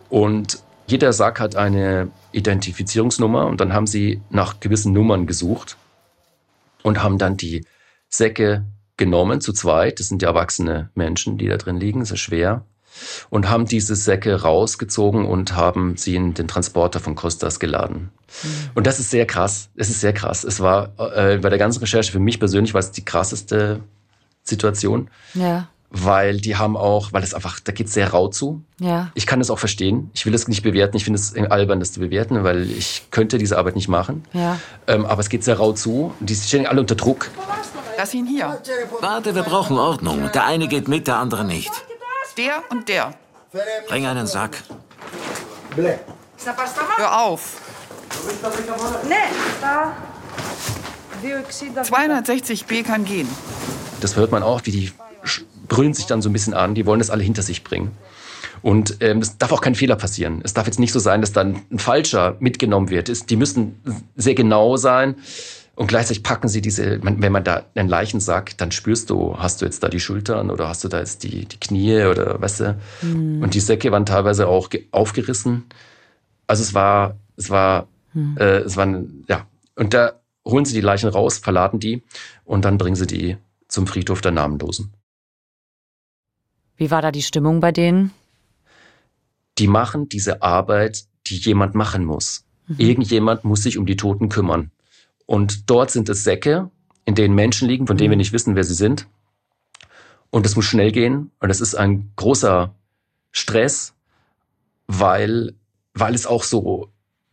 Und 0.09 0.63
jeder 0.87 1.13
Sack 1.13 1.41
hat 1.41 1.57
eine 1.57 2.11
Identifizierungsnummer 2.33 3.47
und 3.47 3.61
dann 3.61 3.73
haben 3.73 3.87
sie 3.87 4.21
nach 4.31 4.61
gewissen 4.61 4.93
Nummern 4.93 5.27
gesucht 5.27 5.77
und 6.83 7.03
haben 7.03 7.19
dann 7.19 7.37
die 7.37 7.65
Säcke 8.09 8.65
genommen, 8.97 9.41
zu 9.41 9.53
zweit. 9.53 10.01
Das 10.01 10.09
sind 10.09 10.23
ja 10.23 10.29
erwachsene 10.29 10.91
Menschen, 10.95 11.39
die 11.39 11.49
da 11.49 11.57
drin 11.57 11.79
liegen, 11.79 12.01
das 12.01 12.11
ist 12.11 12.21
schwer. 12.21 12.65
Und 13.31 13.49
haben 13.49 13.67
diese 13.67 13.97
Säcke 13.97 14.43
rausgezogen 14.43 15.25
und 15.25 15.57
haben 15.57 15.97
sie 15.97 16.15
in 16.15 16.35
den 16.35 16.49
Transporter 16.49 17.01
von 17.01 17.15
Costas 17.15 17.59
geladen. 17.59 18.11
Mhm. 18.43 18.49
Und 18.75 18.87
das 18.87 19.01
ist 19.01 19.11
sehr 19.11 19.27
krass. 19.27 19.71
Es 19.77 19.91
ist 19.91 20.01
sehr 20.01 20.13
krass. 20.13 20.45
Es 20.45 20.61
war 20.61 20.93
äh, 20.99 21.39
bei 21.39 21.49
der 21.49 21.59
ganzen 21.59 21.81
Recherche 21.81 22.13
für 22.13 22.21
mich 22.21 22.39
persönlich 22.39 22.75
war 22.75 22.81
es 22.81 22.91
die 22.91 23.05
krasseste 23.05 23.81
Situation. 24.45 25.11
Ja 25.35 25.69
weil 25.93 26.39
die 26.39 26.57
haben 26.57 26.77
auch, 26.77 27.13
weil 27.13 27.23
es 27.23 27.35
einfach, 27.35 27.61
da 27.61 27.71
geht 27.71 27.89
es 27.89 27.93
sehr 27.93 28.11
rau 28.11 28.29
zu. 28.29 28.63
Ja. 28.81 29.11
Ich 29.15 29.27
kann 29.27 29.41
das 29.41 29.51
auch 29.51 29.59
verstehen. 29.59 30.11
Ich 30.15 30.25
will 30.25 30.35
es 30.35 30.49
nicht 30.49 30.63
bewerten. 30.63 30.97
Ich 30.97 31.05
finde 31.05 31.19
es 31.19 31.37
albern, 31.37 31.81
das 31.81 31.93
zu 31.93 32.01
bewerten, 32.01 32.43
weil 32.45 32.63
ich 32.71 33.09
könnte 33.11 33.37
diese 33.37 33.59
Arbeit 33.59 33.77
nicht 33.77 33.89
machen. 33.89 34.25
Ja. 34.33 34.59
Ähm, 34.87 35.05
aber 35.05 35.21
es 35.21 35.29
geht 35.29 35.45
sehr 35.45 35.59
rau 35.59 35.73
zu. 35.73 36.15
Die 36.21 36.35
stehen 36.35 36.67
alle 36.67 36.81
unter 36.81 36.95
Druck. 36.95 37.31
Lass 37.99 38.15
ihn 38.15 38.27
hier. 38.27 38.59
Warte, 39.01 39.35
wir 39.35 39.43
brauchen 39.43 39.79
Ordnung. 39.79 40.31
Der 40.33 40.47
eine 40.47 40.67
geht 40.67 40.89
mit, 40.89 41.07
der 41.07 41.19
andere 41.19 41.45
nicht. 41.45 41.71
Der 42.37 42.63
und 42.71 42.89
der. 42.89 43.15
Bring 43.89 44.07
einen 44.07 44.27
Sack. 44.27 44.63
Hör 46.97 47.21
auf. 47.23 47.61
260 51.83 52.67
B 52.67 52.83
kann 52.83 53.05
gehen. 53.05 53.29
Das 54.01 54.17
hört 54.17 54.33
man 54.33 54.43
auch, 54.43 54.63
wie 54.65 54.71
die 54.71 54.93
brüllen 55.69 55.95
sich 55.95 56.07
dann 56.07 56.21
so 56.21 56.29
ein 56.29 56.33
bisschen 56.33 56.55
an, 56.55 56.75
die 56.75 56.85
wollen 56.85 56.99
das 56.99 57.11
alle 57.11 57.23
hinter 57.23 57.43
sich 57.43 57.65
bringen. 57.65 57.97
Und 58.61 58.99
ähm, 59.01 59.19
es 59.19 59.39
darf 59.39 59.53
auch 59.53 59.61
kein 59.61 59.75
Fehler 59.75 59.97
passieren. 59.97 60.41
Es 60.45 60.55
darf 60.55 60.67
jetzt 60.67 60.79
nicht 60.79 60.93
so 60.93 60.99
sein, 60.99 61.21
dass 61.21 61.33
dann 61.33 61.63
ein 61.71 61.79
falscher 61.79 62.37
mitgenommen 62.39 62.91
wird. 62.91 63.31
Die 63.31 63.37
müssen 63.37 63.81
sehr 64.17 64.35
genau 64.35 64.77
sein. 64.77 65.17
Und 65.75 65.87
gleichzeitig 65.87 66.23
packen 66.23 66.49
sie 66.49 66.61
diese, 66.61 67.03
wenn 67.03 67.33
man 67.33 67.45
da 67.45 67.65
einen 67.75 67.89
Leichen 67.89 68.21
sagt, 68.21 68.61
dann 68.61 68.73
spürst 68.73 69.09
du, 69.09 69.39
hast 69.39 69.61
du 69.61 69.65
jetzt 69.65 69.83
da 69.83 69.89
die 69.89 70.01
Schultern 70.01 70.51
oder 70.51 70.69
hast 70.69 70.85
du 70.85 70.89
da 70.89 70.99
jetzt 70.99 71.23
die, 71.23 71.47
die 71.47 71.59
Knie 71.59 72.05
oder 72.05 72.41
weißt 72.41 72.61
du. 72.61 72.81
Mhm. 73.01 73.43
Und 73.43 73.55
die 73.55 73.61
Säcke 73.61 73.91
waren 73.91 74.05
teilweise 74.05 74.49
auch 74.49 74.69
aufgerissen. 74.91 75.65
Also 76.47 76.63
es 76.63 76.75
war, 76.75 77.17
es 77.37 77.49
war, 77.49 77.89
mhm. 78.13 78.37
äh, 78.39 78.59
es 78.59 78.77
waren, 78.77 79.25
ja. 79.29 79.47
Und 79.75 79.95
da 79.95 80.21
holen 80.45 80.67
sie 80.67 80.75
die 80.75 80.83
Leichen 80.83 81.09
raus, 81.09 81.39
verladen 81.39 81.81
die 81.81 82.03
und 82.45 82.67
dann 82.67 82.77
bringen 82.77 82.97
sie 82.97 83.07
die 83.07 83.39
zum 83.69 83.87
Friedhof 83.87 84.21
der 84.21 84.33
Namenlosen. 84.33 84.93
Wie 86.77 86.91
war 86.91 87.01
da 87.01 87.11
die 87.13 87.23
Stimmung 87.23 87.61
bei 87.61 87.73
denen? 87.73 88.11
Die 89.57 89.69
machen 89.69 90.09
diese 90.09 90.43
Arbeit, 90.43 91.05
die 91.27 91.37
jemand 91.37 91.75
machen 91.75 92.05
muss. 92.05 92.45
Mhm. 92.67 92.75
Irgendjemand 92.79 93.45
muss 93.45 93.63
sich 93.63 93.79
um 93.79 93.87
die 93.87 93.97
Toten 93.97 94.29
kümmern. 94.29 94.71
Und 95.27 95.71
dort 95.71 95.91
sind 95.91 96.09
es 96.09 96.25
Säcke, 96.25 96.71
in 97.05 97.15
denen 97.15 97.35
Menschen 97.35 97.69
liegen, 97.69 97.87
von 97.87 97.97
denen 97.97 98.09
mhm. 98.09 98.13
wir 98.13 98.17
nicht 98.19 98.33
wissen, 98.33 98.55
wer 98.57 98.65
sie 98.65 98.75
sind. 98.75 99.07
Und 100.31 100.47
es 100.47 100.57
muss 100.57 100.65
schnell 100.65 100.93
gehen. 100.93 101.31
Und 101.41 101.51
es 101.51 101.61
ist 101.61 101.75
ein 101.75 102.13
großer 102.17 102.75
Stress, 103.33 103.95
weil, 104.87 105.55
weil 105.95 106.15
es 106.15 106.27
auch 106.27 106.45
so 106.45 106.89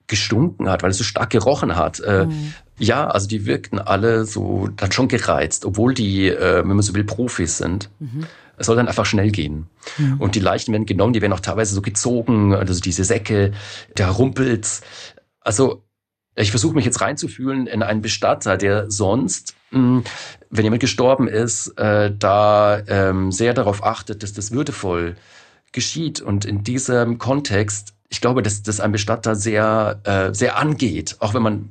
gestunken 0.08 0.69
hat, 0.69 0.84
weil 0.84 0.91
es 0.91 0.97
so 0.97 1.04
stark 1.04 1.30
gerochen 1.30 1.75
hat. 1.75 1.99
Äh, 1.99 2.25
mhm. 2.25 2.54
Ja, 2.78 3.08
also 3.08 3.28
die 3.28 3.45
wirkten 3.45 3.80
alle 3.80 4.25
so 4.25 4.67
dann 4.75 4.91
schon 4.91 5.08
gereizt, 5.08 5.65
obwohl 5.65 5.93
die, 5.93 6.28
äh, 6.28 6.60
wenn 6.60 6.67
man 6.67 6.82
so 6.82 6.93
will, 6.95 7.04
Profis 7.04 7.58
sind. 7.58 7.89
Mhm. 7.99 8.25
Es 8.58 8.65
soll 8.65 8.75
dann 8.75 8.88
einfach 8.89 9.06
schnell 9.06 9.32
gehen. 9.32 9.67
Mhm. 9.97 10.19
Und 10.19 10.36
die 10.36 10.41
Leichen 10.41 10.73
werden 10.73 10.86
genommen, 10.86 11.13
die 11.13 11.21
werden 11.21 11.32
auch 11.32 11.39
teilweise 11.39 11.73
so 11.73 11.82
gezogen, 11.82 12.54
also 12.54 12.80
diese 12.82 13.06
Säcke, 13.06 13.54
der 13.97 14.10
rumpelt. 14.10 14.82
Also 15.39 15.84
ich 16.41 16.52
versuche 16.52 16.75
mich 16.75 16.86
jetzt 16.86 17.02
reinzufühlen 17.02 17.67
in 17.67 17.84
einen 17.84 18.02
Bestatter, 18.02 18.58
der 18.58 18.89
sonst, 18.89 19.56
hm, 19.71 20.04
wenn 20.49 20.63
jemand 20.63 20.82
gestorben 20.82 21.28
ist, 21.28 21.78
äh, 21.78 22.12
da 22.17 22.82
ähm, 22.88 23.32
sehr 23.32 23.54
darauf 23.54 23.84
achtet, 23.84 24.23
dass 24.23 24.34
das 24.34 24.52
würdevoll 24.52 25.15
geschieht. 25.71 26.21
Und 26.21 26.45
in 26.45 26.63
diesem 26.63 27.17
Kontext, 27.17 27.93
ich 28.10 28.21
glaube, 28.21 28.41
dass 28.41 28.63
das 28.63 28.80
ein 28.80 28.91
Bestatter 28.91 29.36
sehr, 29.36 29.99
äh, 30.04 30.34
sehr 30.34 30.58
angeht, 30.58 31.17
auch 31.19 31.34
wenn 31.34 31.43
man 31.43 31.69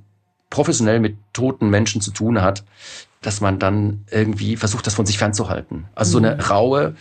professionell 0.51 1.01
mit 1.01 1.17
toten 1.33 1.71
Menschen 1.71 2.01
zu 2.01 2.11
tun 2.11 2.41
hat, 2.41 2.65
dass 3.21 3.41
man 3.41 3.59
dann 3.59 4.05
irgendwie 4.11 4.57
versucht, 4.57 4.87
das 4.87 4.95
von 4.95 5.07
sich 5.07 5.19
fernzuhalten. 5.19 5.87
Also 5.95 6.13
so 6.13 6.19
eine 6.19 6.35
mhm. 6.35 6.41
raue, 6.41 6.97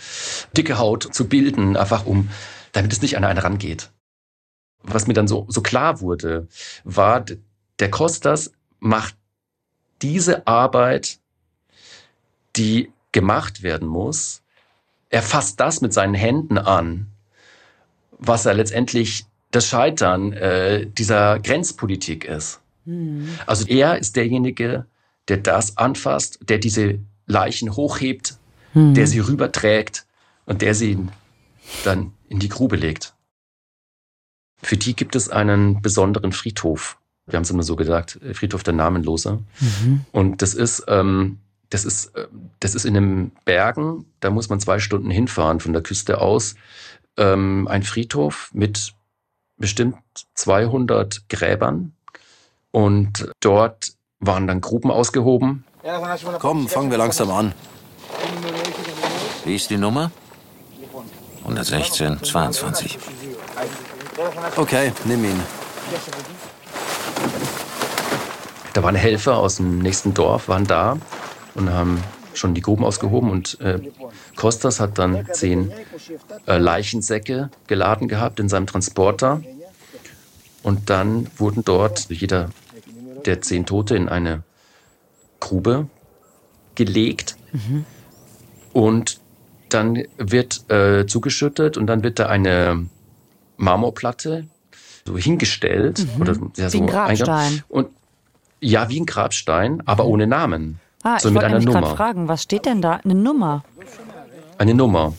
dicke 0.56 0.78
Haut 0.78 1.04
zu 1.14 1.28
bilden, 1.28 1.78
einfach 1.78 2.06
um, 2.06 2.30
damit 2.72 2.92
es 2.92 3.02
nicht 3.02 3.18
an 3.18 3.24
einen 3.24 3.40
rangeht. 3.40 3.92
Was 4.84 5.08
mir 5.08 5.14
dann 5.14 5.28
so, 5.28 5.46
so 5.50 5.62
klar 5.62 6.02
wurde, 6.02 6.48
war, 6.84 7.26
der 7.80 7.92
Kostas 7.92 8.52
macht 8.80 9.16
diese 10.02 10.48
Arbeit, 10.48 11.20
die 12.56 12.92
gemacht 13.12 13.64
werden 13.64 13.88
muss. 13.88 14.42
Er 15.10 15.22
fasst 15.22 15.60
das 15.60 15.82
mit 15.82 15.94
seinen 15.94 16.14
Händen 16.14 16.58
an, 16.58 17.08
was 18.12 18.46
er 18.46 18.54
letztendlich 18.54 19.26
das 19.52 19.68
Scheitern 19.68 20.34
äh, 20.34 20.86
dieser 20.86 21.40
Grenzpolitik 21.40 22.26
ist. 22.26 22.60
Mhm. 22.86 23.30
Also 23.46 23.66
er 23.68 23.98
ist 23.98 24.16
derjenige, 24.16 24.86
der 25.28 25.38
das 25.38 25.78
anfasst, 25.78 26.40
der 26.42 26.58
diese 26.58 27.00
Leichen 27.26 27.76
hochhebt, 27.76 28.38
mhm. 28.74 28.94
der 28.94 29.08
sie 29.08 29.20
rüberträgt 29.20 30.06
und 30.46 30.62
der 30.62 30.74
sie 30.74 30.98
dann 31.84 32.14
in 32.30 32.40
die 32.40 32.50
Grube 32.50 32.76
legt. 32.76 33.14
Für 34.62 34.78
die 34.78 34.96
gibt 34.96 35.16
es 35.16 35.30
einen 35.30 35.82
besonderen 35.82 36.32
Friedhof. 36.32 36.98
Wir 37.28 37.36
haben 37.38 37.44
es 37.44 37.50
immer 37.50 37.64
so 37.64 37.76
gesagt, 37.76 38.20
Friedhof 38.34 38.64
der 38.64 38.74
Namenloser. 38.74 39.40
Mhm. 39.60 40.06
Und 40.12 40.42
das 40.42 40.54
ist, 40.54 40.86
ähm, 40.88 41.40
das 41.70 41.84
ist, 41.84 42.16
äh, 42.16 42.28
das 42.60 42.74
ist 42.74 42.86
in 42.86 42.94
den 42.94 43.32
Bergen. 43.44 44.06
Da 44.22 44.30
muss 44.30 44.50
man 44.50 44.60
zwei 44.60 44.80
Stunden 44.80 45.12
hinfahren 45.12 45.60
von 45.60 45.74
der 45.74 45.84
Küste 45.84 46.22
aus. 46.22 46.56
Ähm, 47.18 47.68
ein 47.68 47.84
Friedhof 47.84 48.50
mit 48.54 48.94
bestimmt 49.58 49.98
200 50.36 51.30
Gräbern. 51.30 51.94
Und 52.72 53.30
dort 53.42 53.94
waren 54.20 54.48
dann 54.48 54.62
Gruppen 54.62 54.92
ausgehoben. 54.92 55.66
Komm, 56.40 56.68
fangen 56.68 56.92
wir 56.92 56.98
langsam 56.98 57.32
an. 57.32 57.54
Wie 59.46 59.56
ist 59.56 59.70
die 59.70 59.78
Nummer? 59.78 60.12
116, 61.44 62.24
22. 62.24 63.00
Okay, 64.58 64.92
nimm 65.06 65.24
ihn. 65.24 65.40
Da 68.78 68.84
waren 68.84 68.94
Helfer 68.94 69.38
aus 69.38 69.56
dem 69.56 69.80
nächsten 69.80 70.14
Dorf, 70.14 70.50
waren 70.50 70.68
da 70.68 71.00
und 71.56 71.68
haben 71.72 72.04
schon 72.36 72.54
die 72.54 72.62
Gruben 72.62 72.86
ausgehoben 72.86 73.32
und 73.32 73.60
äh, 73.60 73.80
Kostas 74.36 74.80
hat 74.80 75.00
dann 75.00 75.26
zehn 75.32 75.72
äh, 76.46 76.60
Leichensäcke 76.60 77.50
geladen 77.66 78.08
gehabt 78.08 78.40
in 78.40 78.50
seinem 78.50 78.68
Transporter 78.68 79.42
und 80.62 80.92
dann 80.92 81.28
wurden 81.38 81.66
dort 81.66 82.12
jeder 82.12 82.52
der 83.26 83.42
zehn 83.42 83.66
Tote 83.66 83.96
in 83.96 84.10
eine 84.10 84.44
Grube 85.40 85.88
gelegt 86.76 87.36
mhm. 87.54 87.84
und 88.74 89.20
dann 89.70 90.04
wird 90.20 90.70
äh, 90.70 91.08
zugeschüttet 91.08 91.78
und 91.78 91.88
dann 91.88 92.04
wird 92.04 92.20
da 92.20 92.28
eine 92.28 92.86
Marmorplatte 93.58 94.46
so 95.04 95.18
hingestellt 95.18 96.06
mhm. 96.14 96.22
oder 96.22 96.38
ja, 96.58 96.70
so 96.70 96.78
wie 96.78 96.84
ein 96.84 96.88
Grabstein. 96.88 97.64
Und 97.70 97.88
ja, 98.60 98.90
wie 98.90 99.00
ein 99.00 99.06
Grabstein, 99.06 99.82
aber 99.86 100.06
mhm. 100.06 100.10
ohne 100.12 100.28
Namen. 100.28 100.80
Ah, 101.04 101.20
so 101.20 101.30
ich 101.30 101.36
mit 101.36 101.44
einer 101.44 101.60
Nummer. 101.60 101.96
fragen, 101.96 102.28
was 102.28 102.44
steht 102.44 102.66
denn 102.66 102.82
da? 102.82 103.00
Eine 103.04 103.16
Nummer? 103.16 103.64
Eine 104.58 104.74
Nummer. 104.74 105.14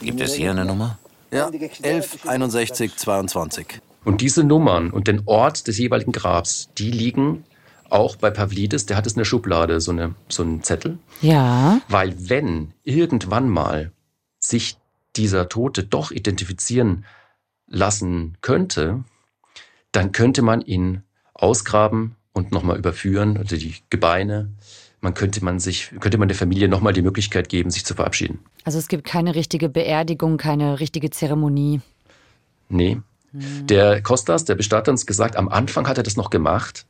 Gibt 0.00 0.20
es 0.20 0.34
hier 0.34 0.52
eine 0.52 0.64
Nummer? 0.64 0.98
Ja, 1.30 1.50
11 1.82 2.26
61 2.26 2.96
22. 2.96 3.80
Und 4.04 4.20
diese 4.20 4.44
Nummern 4.44 4.90
und 4.90 5.08
den 5.08 5.22
Ort 5.26 5.66
des 5.66 5.78
jeweiligen 5.78 6.12
Grabs, 6.12 6.68
die 6.78 6.90
liegen 6.90 7.44
auch 7.90 8.16
bei 8.16 8.30
Pavlidis, 8.30 8.86
der 8.86 8.96
hat 8.96 9.06
es 9.06 9.12
in 9.12 9.18
der 9.18 9.24
Schublade, 9.24 9.80
so, 9.80 9.92
eine, 9.92 10.14
so 10.28 10.42
einen 10.42 10.62
Zettel. 10.62 10.98
Ja. 11.20 11.80
Weil 11.88 12.14
wenn 12.28 12.72
irgendwann 12.84 13.48
mal 13.48 13.92
sich 14.38 14.78
dieser 15.16 15.48
Tote 15.48 15.84
doch 15.84 16.10
identifizieren 16.10 17.04
lassen 17.66 18.38
könnte, 18.40 19.04
dann 19.92 20.12
könnte 20.12 20.42
man 20.42 20.62
ihn 20.62 21.02
ausgraben 21.34 22.16
und 22.32 22.52
nochmal 22.52 22.78
überführen, 22.78 23.36
also 23.36 23.56
die 23.56 23.74
Gebeine. 23.90 24.50
Man 25.00 25.14
könnte 25.14 25.44
man 25.44 25.58
sich, 25.58 25.90
könnte 26.00 26.18
man 26.18 26.28
der 26.28 26.36
Familie 26.36 26.68
nochmal 26.68 26.92
die 26.92 27.02
Möglichkeit 27.02 27.48
geben, 27.48 27.70
sich 27.70 27.84
zu 27.84 27.94
verabschieden. 27.94 28.38
Also 28.64 28.78
es 28.78 28.88
gibt 28.88 29.04
keine 29.04 29.34
richtige 29.34 29.68
Beerdigung, 29.68 30.36
keine 30.36 30.78
richtige 30.78 31.10
Zeremonie. 31.10 31.80
Nee. 32.68 33.00
Hm. 33.32 33.66
Der 33.66 34.00
Kostas, 34.02 34.44
der 34.44 34.54
Bestatter, 34.54 34.82
hat 34.82 34.88
uns 34.88 35.06
gesagt, 35.06 35.36
am 35.36 35.48
Anfang 35.48 35.88
hat 35.88 35.98
er 35.98 36.04
das 36.04 36.16
noch 36.16 36.30
gemacht. 36.30 36.86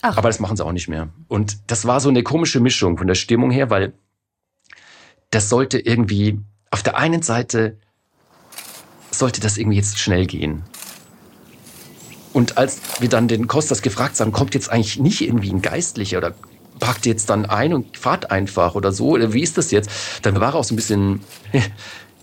Ach. 0.00 0.16
Aber 0.16 0.28
das 0.28 0.40
machen 0.40 0.56
sie 0.56 0.64
auch 0.64 0.72
nicht 0.72 0.88
mehr. 0.88 1.08
Und 1.28 1.58
das 1.66 1.86
war 1.86 2.00
so 2.00 2.08
eine 2.08 2.22
komische 2.22 2.60
Mischung 2.60 2.96
von 2.96 3.06
der 3.06 3.14
Stimmung 3.14 3.50
her, 3.50 3.70
weil 3.70 3.92
das 5.30 5.48
sollte 5.48 5.78
irgendwie 5.78 6.40
auf 6.70 6.82
der 6.82 6.96
einen 6.96 7.22
Seite 7.22 7.78
sollte 9.10 9.40
das 9.40 9.58
irgendwie 9.58 9.76
jetzt 9.76 9.98
schnell 9.98 10.26
gehen. 10.26 10.64
Und 12.34 12.58
als 12.58 12.80
wir 12.98 13.08
dann 13.08 13.28
den 13.28 13.46
Kostas 13.46 13.80
gefragt 13.80 14.18
haben, 14.20 14.32
kommt 14.32 14.54
jetzt 14.54 14.68
eigentlich 14.68 14.98
nicht 14.98 15.20
irgendwie 15.22 15.50
ein 15.50 15.62
Geistlicher 15.62 16.18
oder 16.18 16.34
packt 16.80 17.06
jetzt 17.06 17.30
dann 17.30 17.46
ein 17.46 17.72
und 17.72 17.96
fahrt 17.96 18.32
einfach 18.32 18.74
oder 18.74 18.92
so, 18.92 19.10
oder 19.10 19.32
wie 19.32 19.40
ist 19.40 19.56
das 19.56 19.70
jetzt? 19.70 19.88
Dann 20.22 20.40
war 20.40 20.52
er 20.52 20.56
auch 20.56 20.64
so 20.64 20.74
ein 20.74 20.76
bisschen 20.76 21.20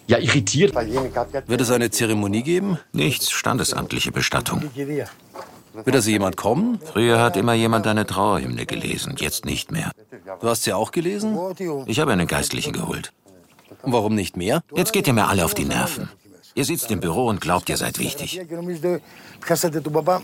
ja, 0.08 0.18
irritiert. 0.18 0.76
Wird 0.76 1.62
es 1.62 1.72
eine 1.72 1.90
Zeremonie 1.90 2.44
geben? 2.44 2.78
Nichts, 2.92 3.32
standesamtliche 3.32 4.12
Bestattung. 4.12 4.64
Wird 4.76 5.96
also 5.96 6.10
jemand 6.10 6.36
kommen? 6.36 6.80
Früher 6.92 7.22
hat 7.22 7.38
immer 7.38 7.54
jemand 7.54 7.88
eine 7.88 8.06
Trauerhymne 8.06 8.66
gelesen, 8.66 9.16
jetzt 9.18 9.46
nicht 9.46 9.72
mehr. 9.72 9.92
Du 10.42 10.50
hast 10.50 10.64
sie 10.64 10.74
auch 10.74 10.92
gelesen? 10.92 11.38
Ich 11.86 12.02
habe 12.02 12.12
einen 12.12 12.28
Geistlichen 12.28 12.74
geholt. 12.74 13.14
Und 13.82 13.94
warum 13.94 14.14
nicht 14.14 14.36
mehr? 14.36 14.62
Jetzt 14.76 14.92
geht 14.92 15.08
ihr 15.08 15.14
mir 15.14 15.30
alle 15.30 15.46
auf 15.46 15.54
die 15.54 15.64
Nerven. 15.64 16.10
Ihr 16.54 16.66
sitzt 16.66 16.92
im 16.92 17.00
Büro 17.00 17.28
und 17.28 17.40
glaubt, 17.40 17.70
ihr 17.70 17.78
seid 17.78 17.98
wichtig. 17.98 18.42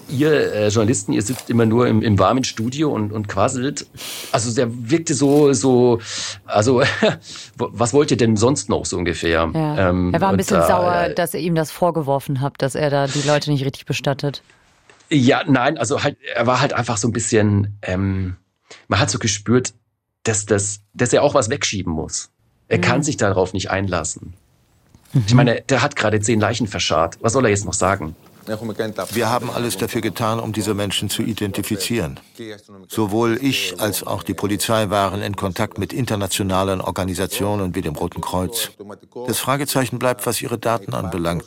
Ihr 0.09 0.53
äh, 0.53 0.67
Journalisten, 0.67 1.13
ihr 1.13 1.21
sitzt 1.21 1.49
immer 1.49 1.65
nur 1.65 1.87
im, 1.87 2.01
im 2.01 2.19
warmen 2.19 2.43
Studio 2.43 2.91
und, 2.91 3.13
und 3.13 3.29
quasselt. 3.29 3.87
Also 4.33 4.53
der 4.53 4.67
wirkte 4.89 5.13
so, 5.13 5.53
so, 5.53 5.99
also 6.45 6.83
was 7.57 7.93
wollt 7.93 8.11
ihr 8.11 8.17
denn 8.17 8.35
sonst 8.35 8.67
noch 8.67 8.85
so 8.85 8.97
ungefähr? 8.97 9.49
Ja. 9.53 9.89
Ähm, 9.89 10.13
er 10.13 10.19
war 10.19 10.29
ein 10.29 10.37
bisschen 10.37 10.59
da, 10.59 10.67
sauer, 10.67 10.95
äh, 11.03 11.15
dass 11.15 11.33
ihr 11.33 11.39
ihm 11.39 11.55
das 11.55 11.71
vorgeworfen 11.71 12.41
habt, 12.41 12.61
dass 12.61 12.75
er 12.75 12.89
da 12.89 13.07
die 13.07 13.25
Leute 13.25 13.49
nicht 13.49 13.63
richtig 13.63 13.85
bestattet. 13.85 14.43
Ja, 15.09 15.43
nein, 15.47 15.77
also 15.77 16.03
halt, 16.03 16.17
er 16.35 16.45
war 16.45 16.59
halt 16.59 16.73
einfach 16.73 16.97
so 16.97 17.07
ein 17.07 17.13
bisschen, 17.13 17.77
ähm, 17.81 18.35
man 18.89 18.99
hat 18.99 19.09
so 19.09 19.19
gespürt, 19.19 19.73
dass, 20.23 20.45
das, 20.45 20.81
dass 20.93 21.13
er 21.13 21.23
auch 21.23 21.33
was 21.33 21.49
wegschieben 21.49 21.93
muss. 21.93 22.31
Er 22.67 22.79
mhm. 22.79 22.81
kann 22.81 23.03
sich 23.03 23.15
darauf 23.15 23.53
nicht 23.53 23.71
einlassen. 23.71 24.33
Mhm. 25.13 25.23
Ich 25.27 25.33
meine, 25.33 25.61
der 25.61 25.81
hat 25.81 25.95
gerade 25.95 26.19
zehn 26.19 26.39
Leichen 26.39 26.67
verscharrt. 26.67 27.17
Was 27.21 27.33
soll 27.33 27.45
er 27.45 27.51
jetzt 27.51 27.65
noch 27.65 27.73
sagen? 27.73 28.15
Wir 29.11 29.29
haben 29.29 29.49
alles 29.49 29.77
dafür 29.77 30.01
getan, 30.01 30.39
um 30.39 30.53
diese 30.53 30.73
Menschen 30.73 31.09
zu 31.09 31.21
identifizieren. 31.21 32.19
Sowohl 32.87 33.37
ich 33.41 33.75
als 33.79 34.05
auch 34.07 34.23
die 34.23 34.33
Polizei 34.33 34.89
waren 34.89 35.21
in 35.21 35.35
Kontakt 35.35 35.77
mit 35.77 35.91
internationalen 35.91 36.79
Organisationen 36.79 37.75
wie 37.75 37.81
dem 37.81 37.95
Roten 37.95 38.21
Kreuz. 38.21 38.71
Das 39.27 39.39
Fragezeichen 39.39 39.99
bleibt, 39.99 40.25
was 40.25 40.41
ihre 40.41 40.57
Daten 40.57 40.93
anbelangt. 40.93 41.45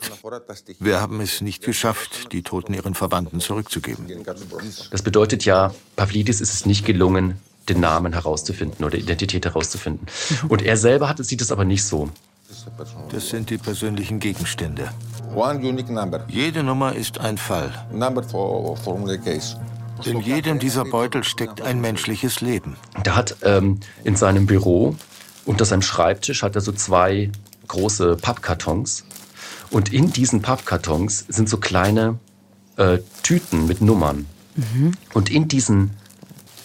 Wir 0.78 1.00
haben 1.00 1.20
es 1.20 1.40
nicht 1.40 1.64
geschafft, 1.64 2.32
die 2.32 2.42
Toten 2.42 2.74
ihren 2.74 2.94
Verwandten 2.94 3.40
zurückzugeben. 3.40 4.06
Das 4.90 5.02
bedeutet 5.02 5.44
ja, 5.44 5.72
Pavlidis 5.96 6.40
ist 6.40 6.52
es 6.52 6.66
nicht 6.66 6.84
gelungen, 6.84 7.40
den 7.68 7.80
Namen 7.80 8.12
herauszufinden 8.12 8.84
oder 8.84 8.98
Identität 8.98 9.44
herauszufinden. 9.44 10.06
Und 10.48 10.62
er 10.62 10.76
selber 10.76 11.08
hat, 11.08 11.24
sieht 11.24 11.40
es 11.40 11.52
aber 11.52 11.64
nicht 11.64 11.84
so. 11.84 12.10
Das 13.10 13.28
sind 13.28 13.50
die 13.50 13.58
persönlichen 13.58 14.18
Gegenstände. 14.20 14.90
Jede 16.28 16.62
Nummer 16.62 16.94
ist 16.94 17.18
ein 17.18 17.38
Fall. 17.38 17.72
In 20.04 20.20
jedem 20.20 20.58
dieser 20.58 20.84
Beutel 20.84 21.24
steckt 21.24 21.60
ein 21.60 21.80
menschliches 21.80 22.40
Leben. 22.40 22.76
Der 23.04 23.16
hat 23.16 23.36
ähm, 23.42 23.80
in 24.04 24.16
seinem 24.16 24.46
Büro 24.46 24.96
unter 25.44 25.64
seinem 25.64 25.82
Schreibtisch 25.82 26.42
hat 26.42 26.54
er 26.54 26.60
so 26.60 26.72
zwei 26.72 27.30
große 27.68 28.16
Pappkartons. 28.16 29.04
Und 29.70 29.92
in 29.92 30.12
diesen 30.12 30.42
Pappkartons 30.42 31.26
sind 31.28 31.48
so 31.48 31.56
kleine 31.56 32.18
äh, 32.76 32.98
Tüten 33.22 33.66
mit 33.66 33.80
Nummern. 33.80 34.26
Mhm. 34.56 34.92
Und 35.14 35.30
in 35.30 35.48
diesen 35.48 35.90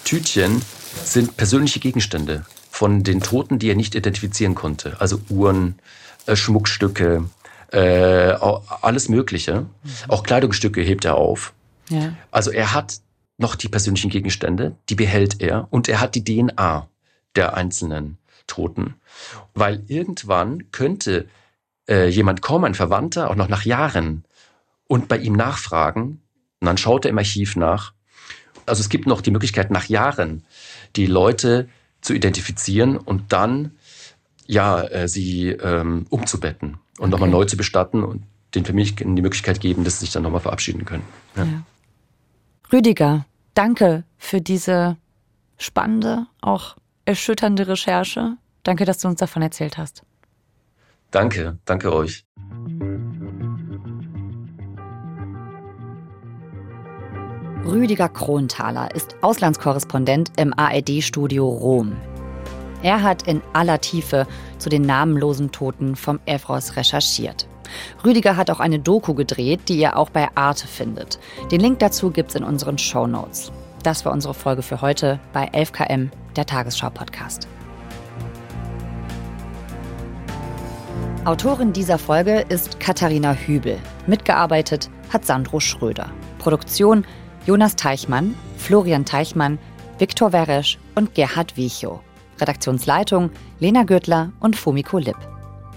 Tütchen 0.03 0.61
sind 1.03 1.37
persönliche 1.37 1.79
Gegenstände 1.79 2.45
von 2.75 3.03
den 3.03 3.21
Toten, 3.21 3.57
die 3.57 3.69
er 3.69 3.75
nicht 3.75 3.95
identifizieren 3.95 4.53
konnte. 4.53 4.99
Also 4.99 5.21
Uhren, 5.29 5.79
äh, 6.25 6.35
Schmuckstücke, 6.35 7.23
äh, 7.71 7.77
alles 7.79 9.07
Mögliche. 9.07 9.61
Mhm. 9.61 9.69
Auch 10.09 10.23
Kleidungsstücke 10.23 10.81
hebt 10.81 11.05
er 11.05 11.15
auf. 11.15 11.53
Ja. 11.87 12.13
Also 12.31 12.51
er 12.51 12.73
hat 12.73 12.99
noch 13.37 13.55
die 13.55 13.69
persönlichen 13.69 14.09
Gegenstände, 14.09 14.75
die 14.89 14.95
behält 14.95 15.41
er 15.41 15.69
und 15.69 15.87
er 15.87 16.01
hat 16.01 16.15
die 16.15 16.25
DNA 16.25 16.89
der 17.37 17.53
einzelnen 17.53 18.17
Toten. 18.45 18.95
Weil 19.53 19.81
irgendwann 19.87 20.69
könnte 20.71 21.29
äh, 21.87 22.09
jemand 22.09 22.41
kommen, 22.41 22.65
ein 22.65 22.75
Verwandter, 22.75 23.29
auch 23.29 23.35
noch 23.35 23.47
nach 23.47 23.63
Jahren, 23.63 24.25
und 24.87 25.07
bei 25.07 25.17
ihm 25.17 25.33
nachfragen. 25.33 26.21
Und 26.59 26.65
dann 26.65 26.77
schaut 26.77 27.05
er 27.05 27.11
im 27.11 27.17
Archiv 27.19 27.55
nach. 27.55 27.93
Also 28.65 28.81
es 28.81 28.89
gibt 28.89 29.07
noch 29.07 29.21
die 29.21 29.31
Möglichkeit, 29.31 29.71
nach 29.71 29.85
Jahren 29.85 30.43
die 30.97 31.05
Leute 31.05 31.69
zu 32.05 32.13
identifizieren 32.13 32.97
und 32.97 33.33
dann 33.33 33.71
ja 34.45 34.81
äh, 34.83 35.07
sie 35.07 35.49
ähm, 35.49 36.05
umzubetten 36.09 36.77
und 36.97 36.99
okay. 36.99 37.09
nochmal 37.09 37.29
neu 37.29 37.45
zu 37.45 37.57
bestatten 37.57 38.03
und 38.03 38.23
den 38.53 38.63
Familien 38.63 39.15
die 39.15 39.21
Möglichkeit 39.21 39.59
geben, 39.59 39.83
dass 39.83 39.99
sie 39.99 40.05
sich 40.05 40.13
dann 40.13 40.23
nochmal 40.23 40.39
verabschieden 40.39 40.85
können. 40.85 41.03
Ja. 41.35 41.43
Ja. 41.43 41.63
Rüdiger, 42.71 43.25
danke 43.53 44.03
für 44.17 44.39
diese 44.39 44.97
spannende, 45.57 46.27
auch 46.41 46.75
erschütternde 47.05 47.67
Recherche. 47.67 48.37
Danke, 48.63 48.85
dass 48.85 48.99
du 48.99 49.07
uns 49.07 49.19
davon 49.19 49.41
erzählt 49.41 49.77
hast. 49.77 50.03
Danke, 51.11 51.57
danke 51.65 51.91
euch. 51.91 52.25
Rüdiger 57.65 58.09
Kronthaler 58.09 58.93
ist 58.93 59.15
Auslandskorrespondent 59.21 60.33
im 60.37 60.53
ARD-Studio 60.55 61.49
Rom. 61.49 61.97
Er 62.83 63.01
hat 63.01 63.27
in 63.27 63.41
aller 63.53 63.81
Tiefe 63.81 64.27
zu 64.59 64.69
den 64.69 64.83
namenlosen 64.83 65.51
Toten 65.51 65.95
vom 65.95 66.19
Evros 66.27 66.75
recherchiert. 66.75 67.47
Rüdiger 68.05 68.37
hat 68.37 68.51
auch 68.51 68.59
eine 68.59 68.77
Doku 68.77 69.15
gedreht, 69.15 69.61
die 69.67 69.79
ihr 69.79 69.97
auch 69.97 70.11
bei 70.11 70.27
Arte 70.35 70.67
findet. 70.67 71.17
Den 71.51 71.59
Link 71.59 71.79
dazu 71.79 72.11
gibt's 72.11 72.35
in 72.35 72.43
unseren 72.43 72.77
Show 72.77 73.07
Notes. 73.07 73.51
Das 73.81 74.05
war 74.05 74.13
unsere 74.13 74.35
Folge 74.35 74.61
für 74.61 74.81
heute 74.81 75.19
bei 75.33 75.49
11KM, 75.49 76.09
der 76.35 76.45
Tagesschau-Podcast. 76.45 77.47
Autorin 81.25 81.73
dieser 81.73 81.97
Folge 81.97 82.45
ist 82.49 82.79
Katharina 82.79 83.33
Hübel. 83.33 83.79
Mitgearbeitet 84.05 84.91
hat 85.11 85.25
Sandro 85.25 85.59
Schröder. 85.59 86.11
Produktion 86.37 87.03
Jonas 87.45 87.75
Teichmann, 87.75 88.33
Florian 88.57 89.05
Teichmann, 89.05 89.59
Viktor 89.99 90.33
Weresch 90.33 90.79
und 90.95 91.13
Gerhard 91.13 91.55
Wiechow. 91.57 91.99
Redaktionsleitung 92.41 93.29
Lena 93.59 93.83
Gürtler 93.83 94.31
und 94.39 94.55
Fumiko 94.55 94.97
Lipp. 94.97 95.17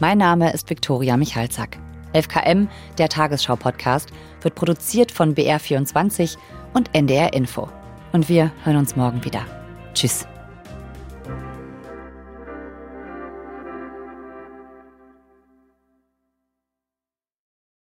Mein 0.00 0.16
Name 0.18 0.52
ist 0.52 0.70
Viktoria 0.70 1.18
Michalzack. 1.18 1.78
11KM, 2.14 2.68
der 2.96 3.11
Tagesschau-Podcast, 3.11 4.09
wird 4.40 4.54
produziert 4.54 5.12
von 5.12 5.35
BR24 5.35 6.38
und 6.72 6.94
NDR 6.94 7.35
Info. 7.35 7.68
Und 8.12 8.31
wir 8.31 8.50
hören 8.64 8.78
uns 8.78 8.96
morgen 8.96 9.22
wieder. 9.24 9.44
Tschüss. 9.92 10.26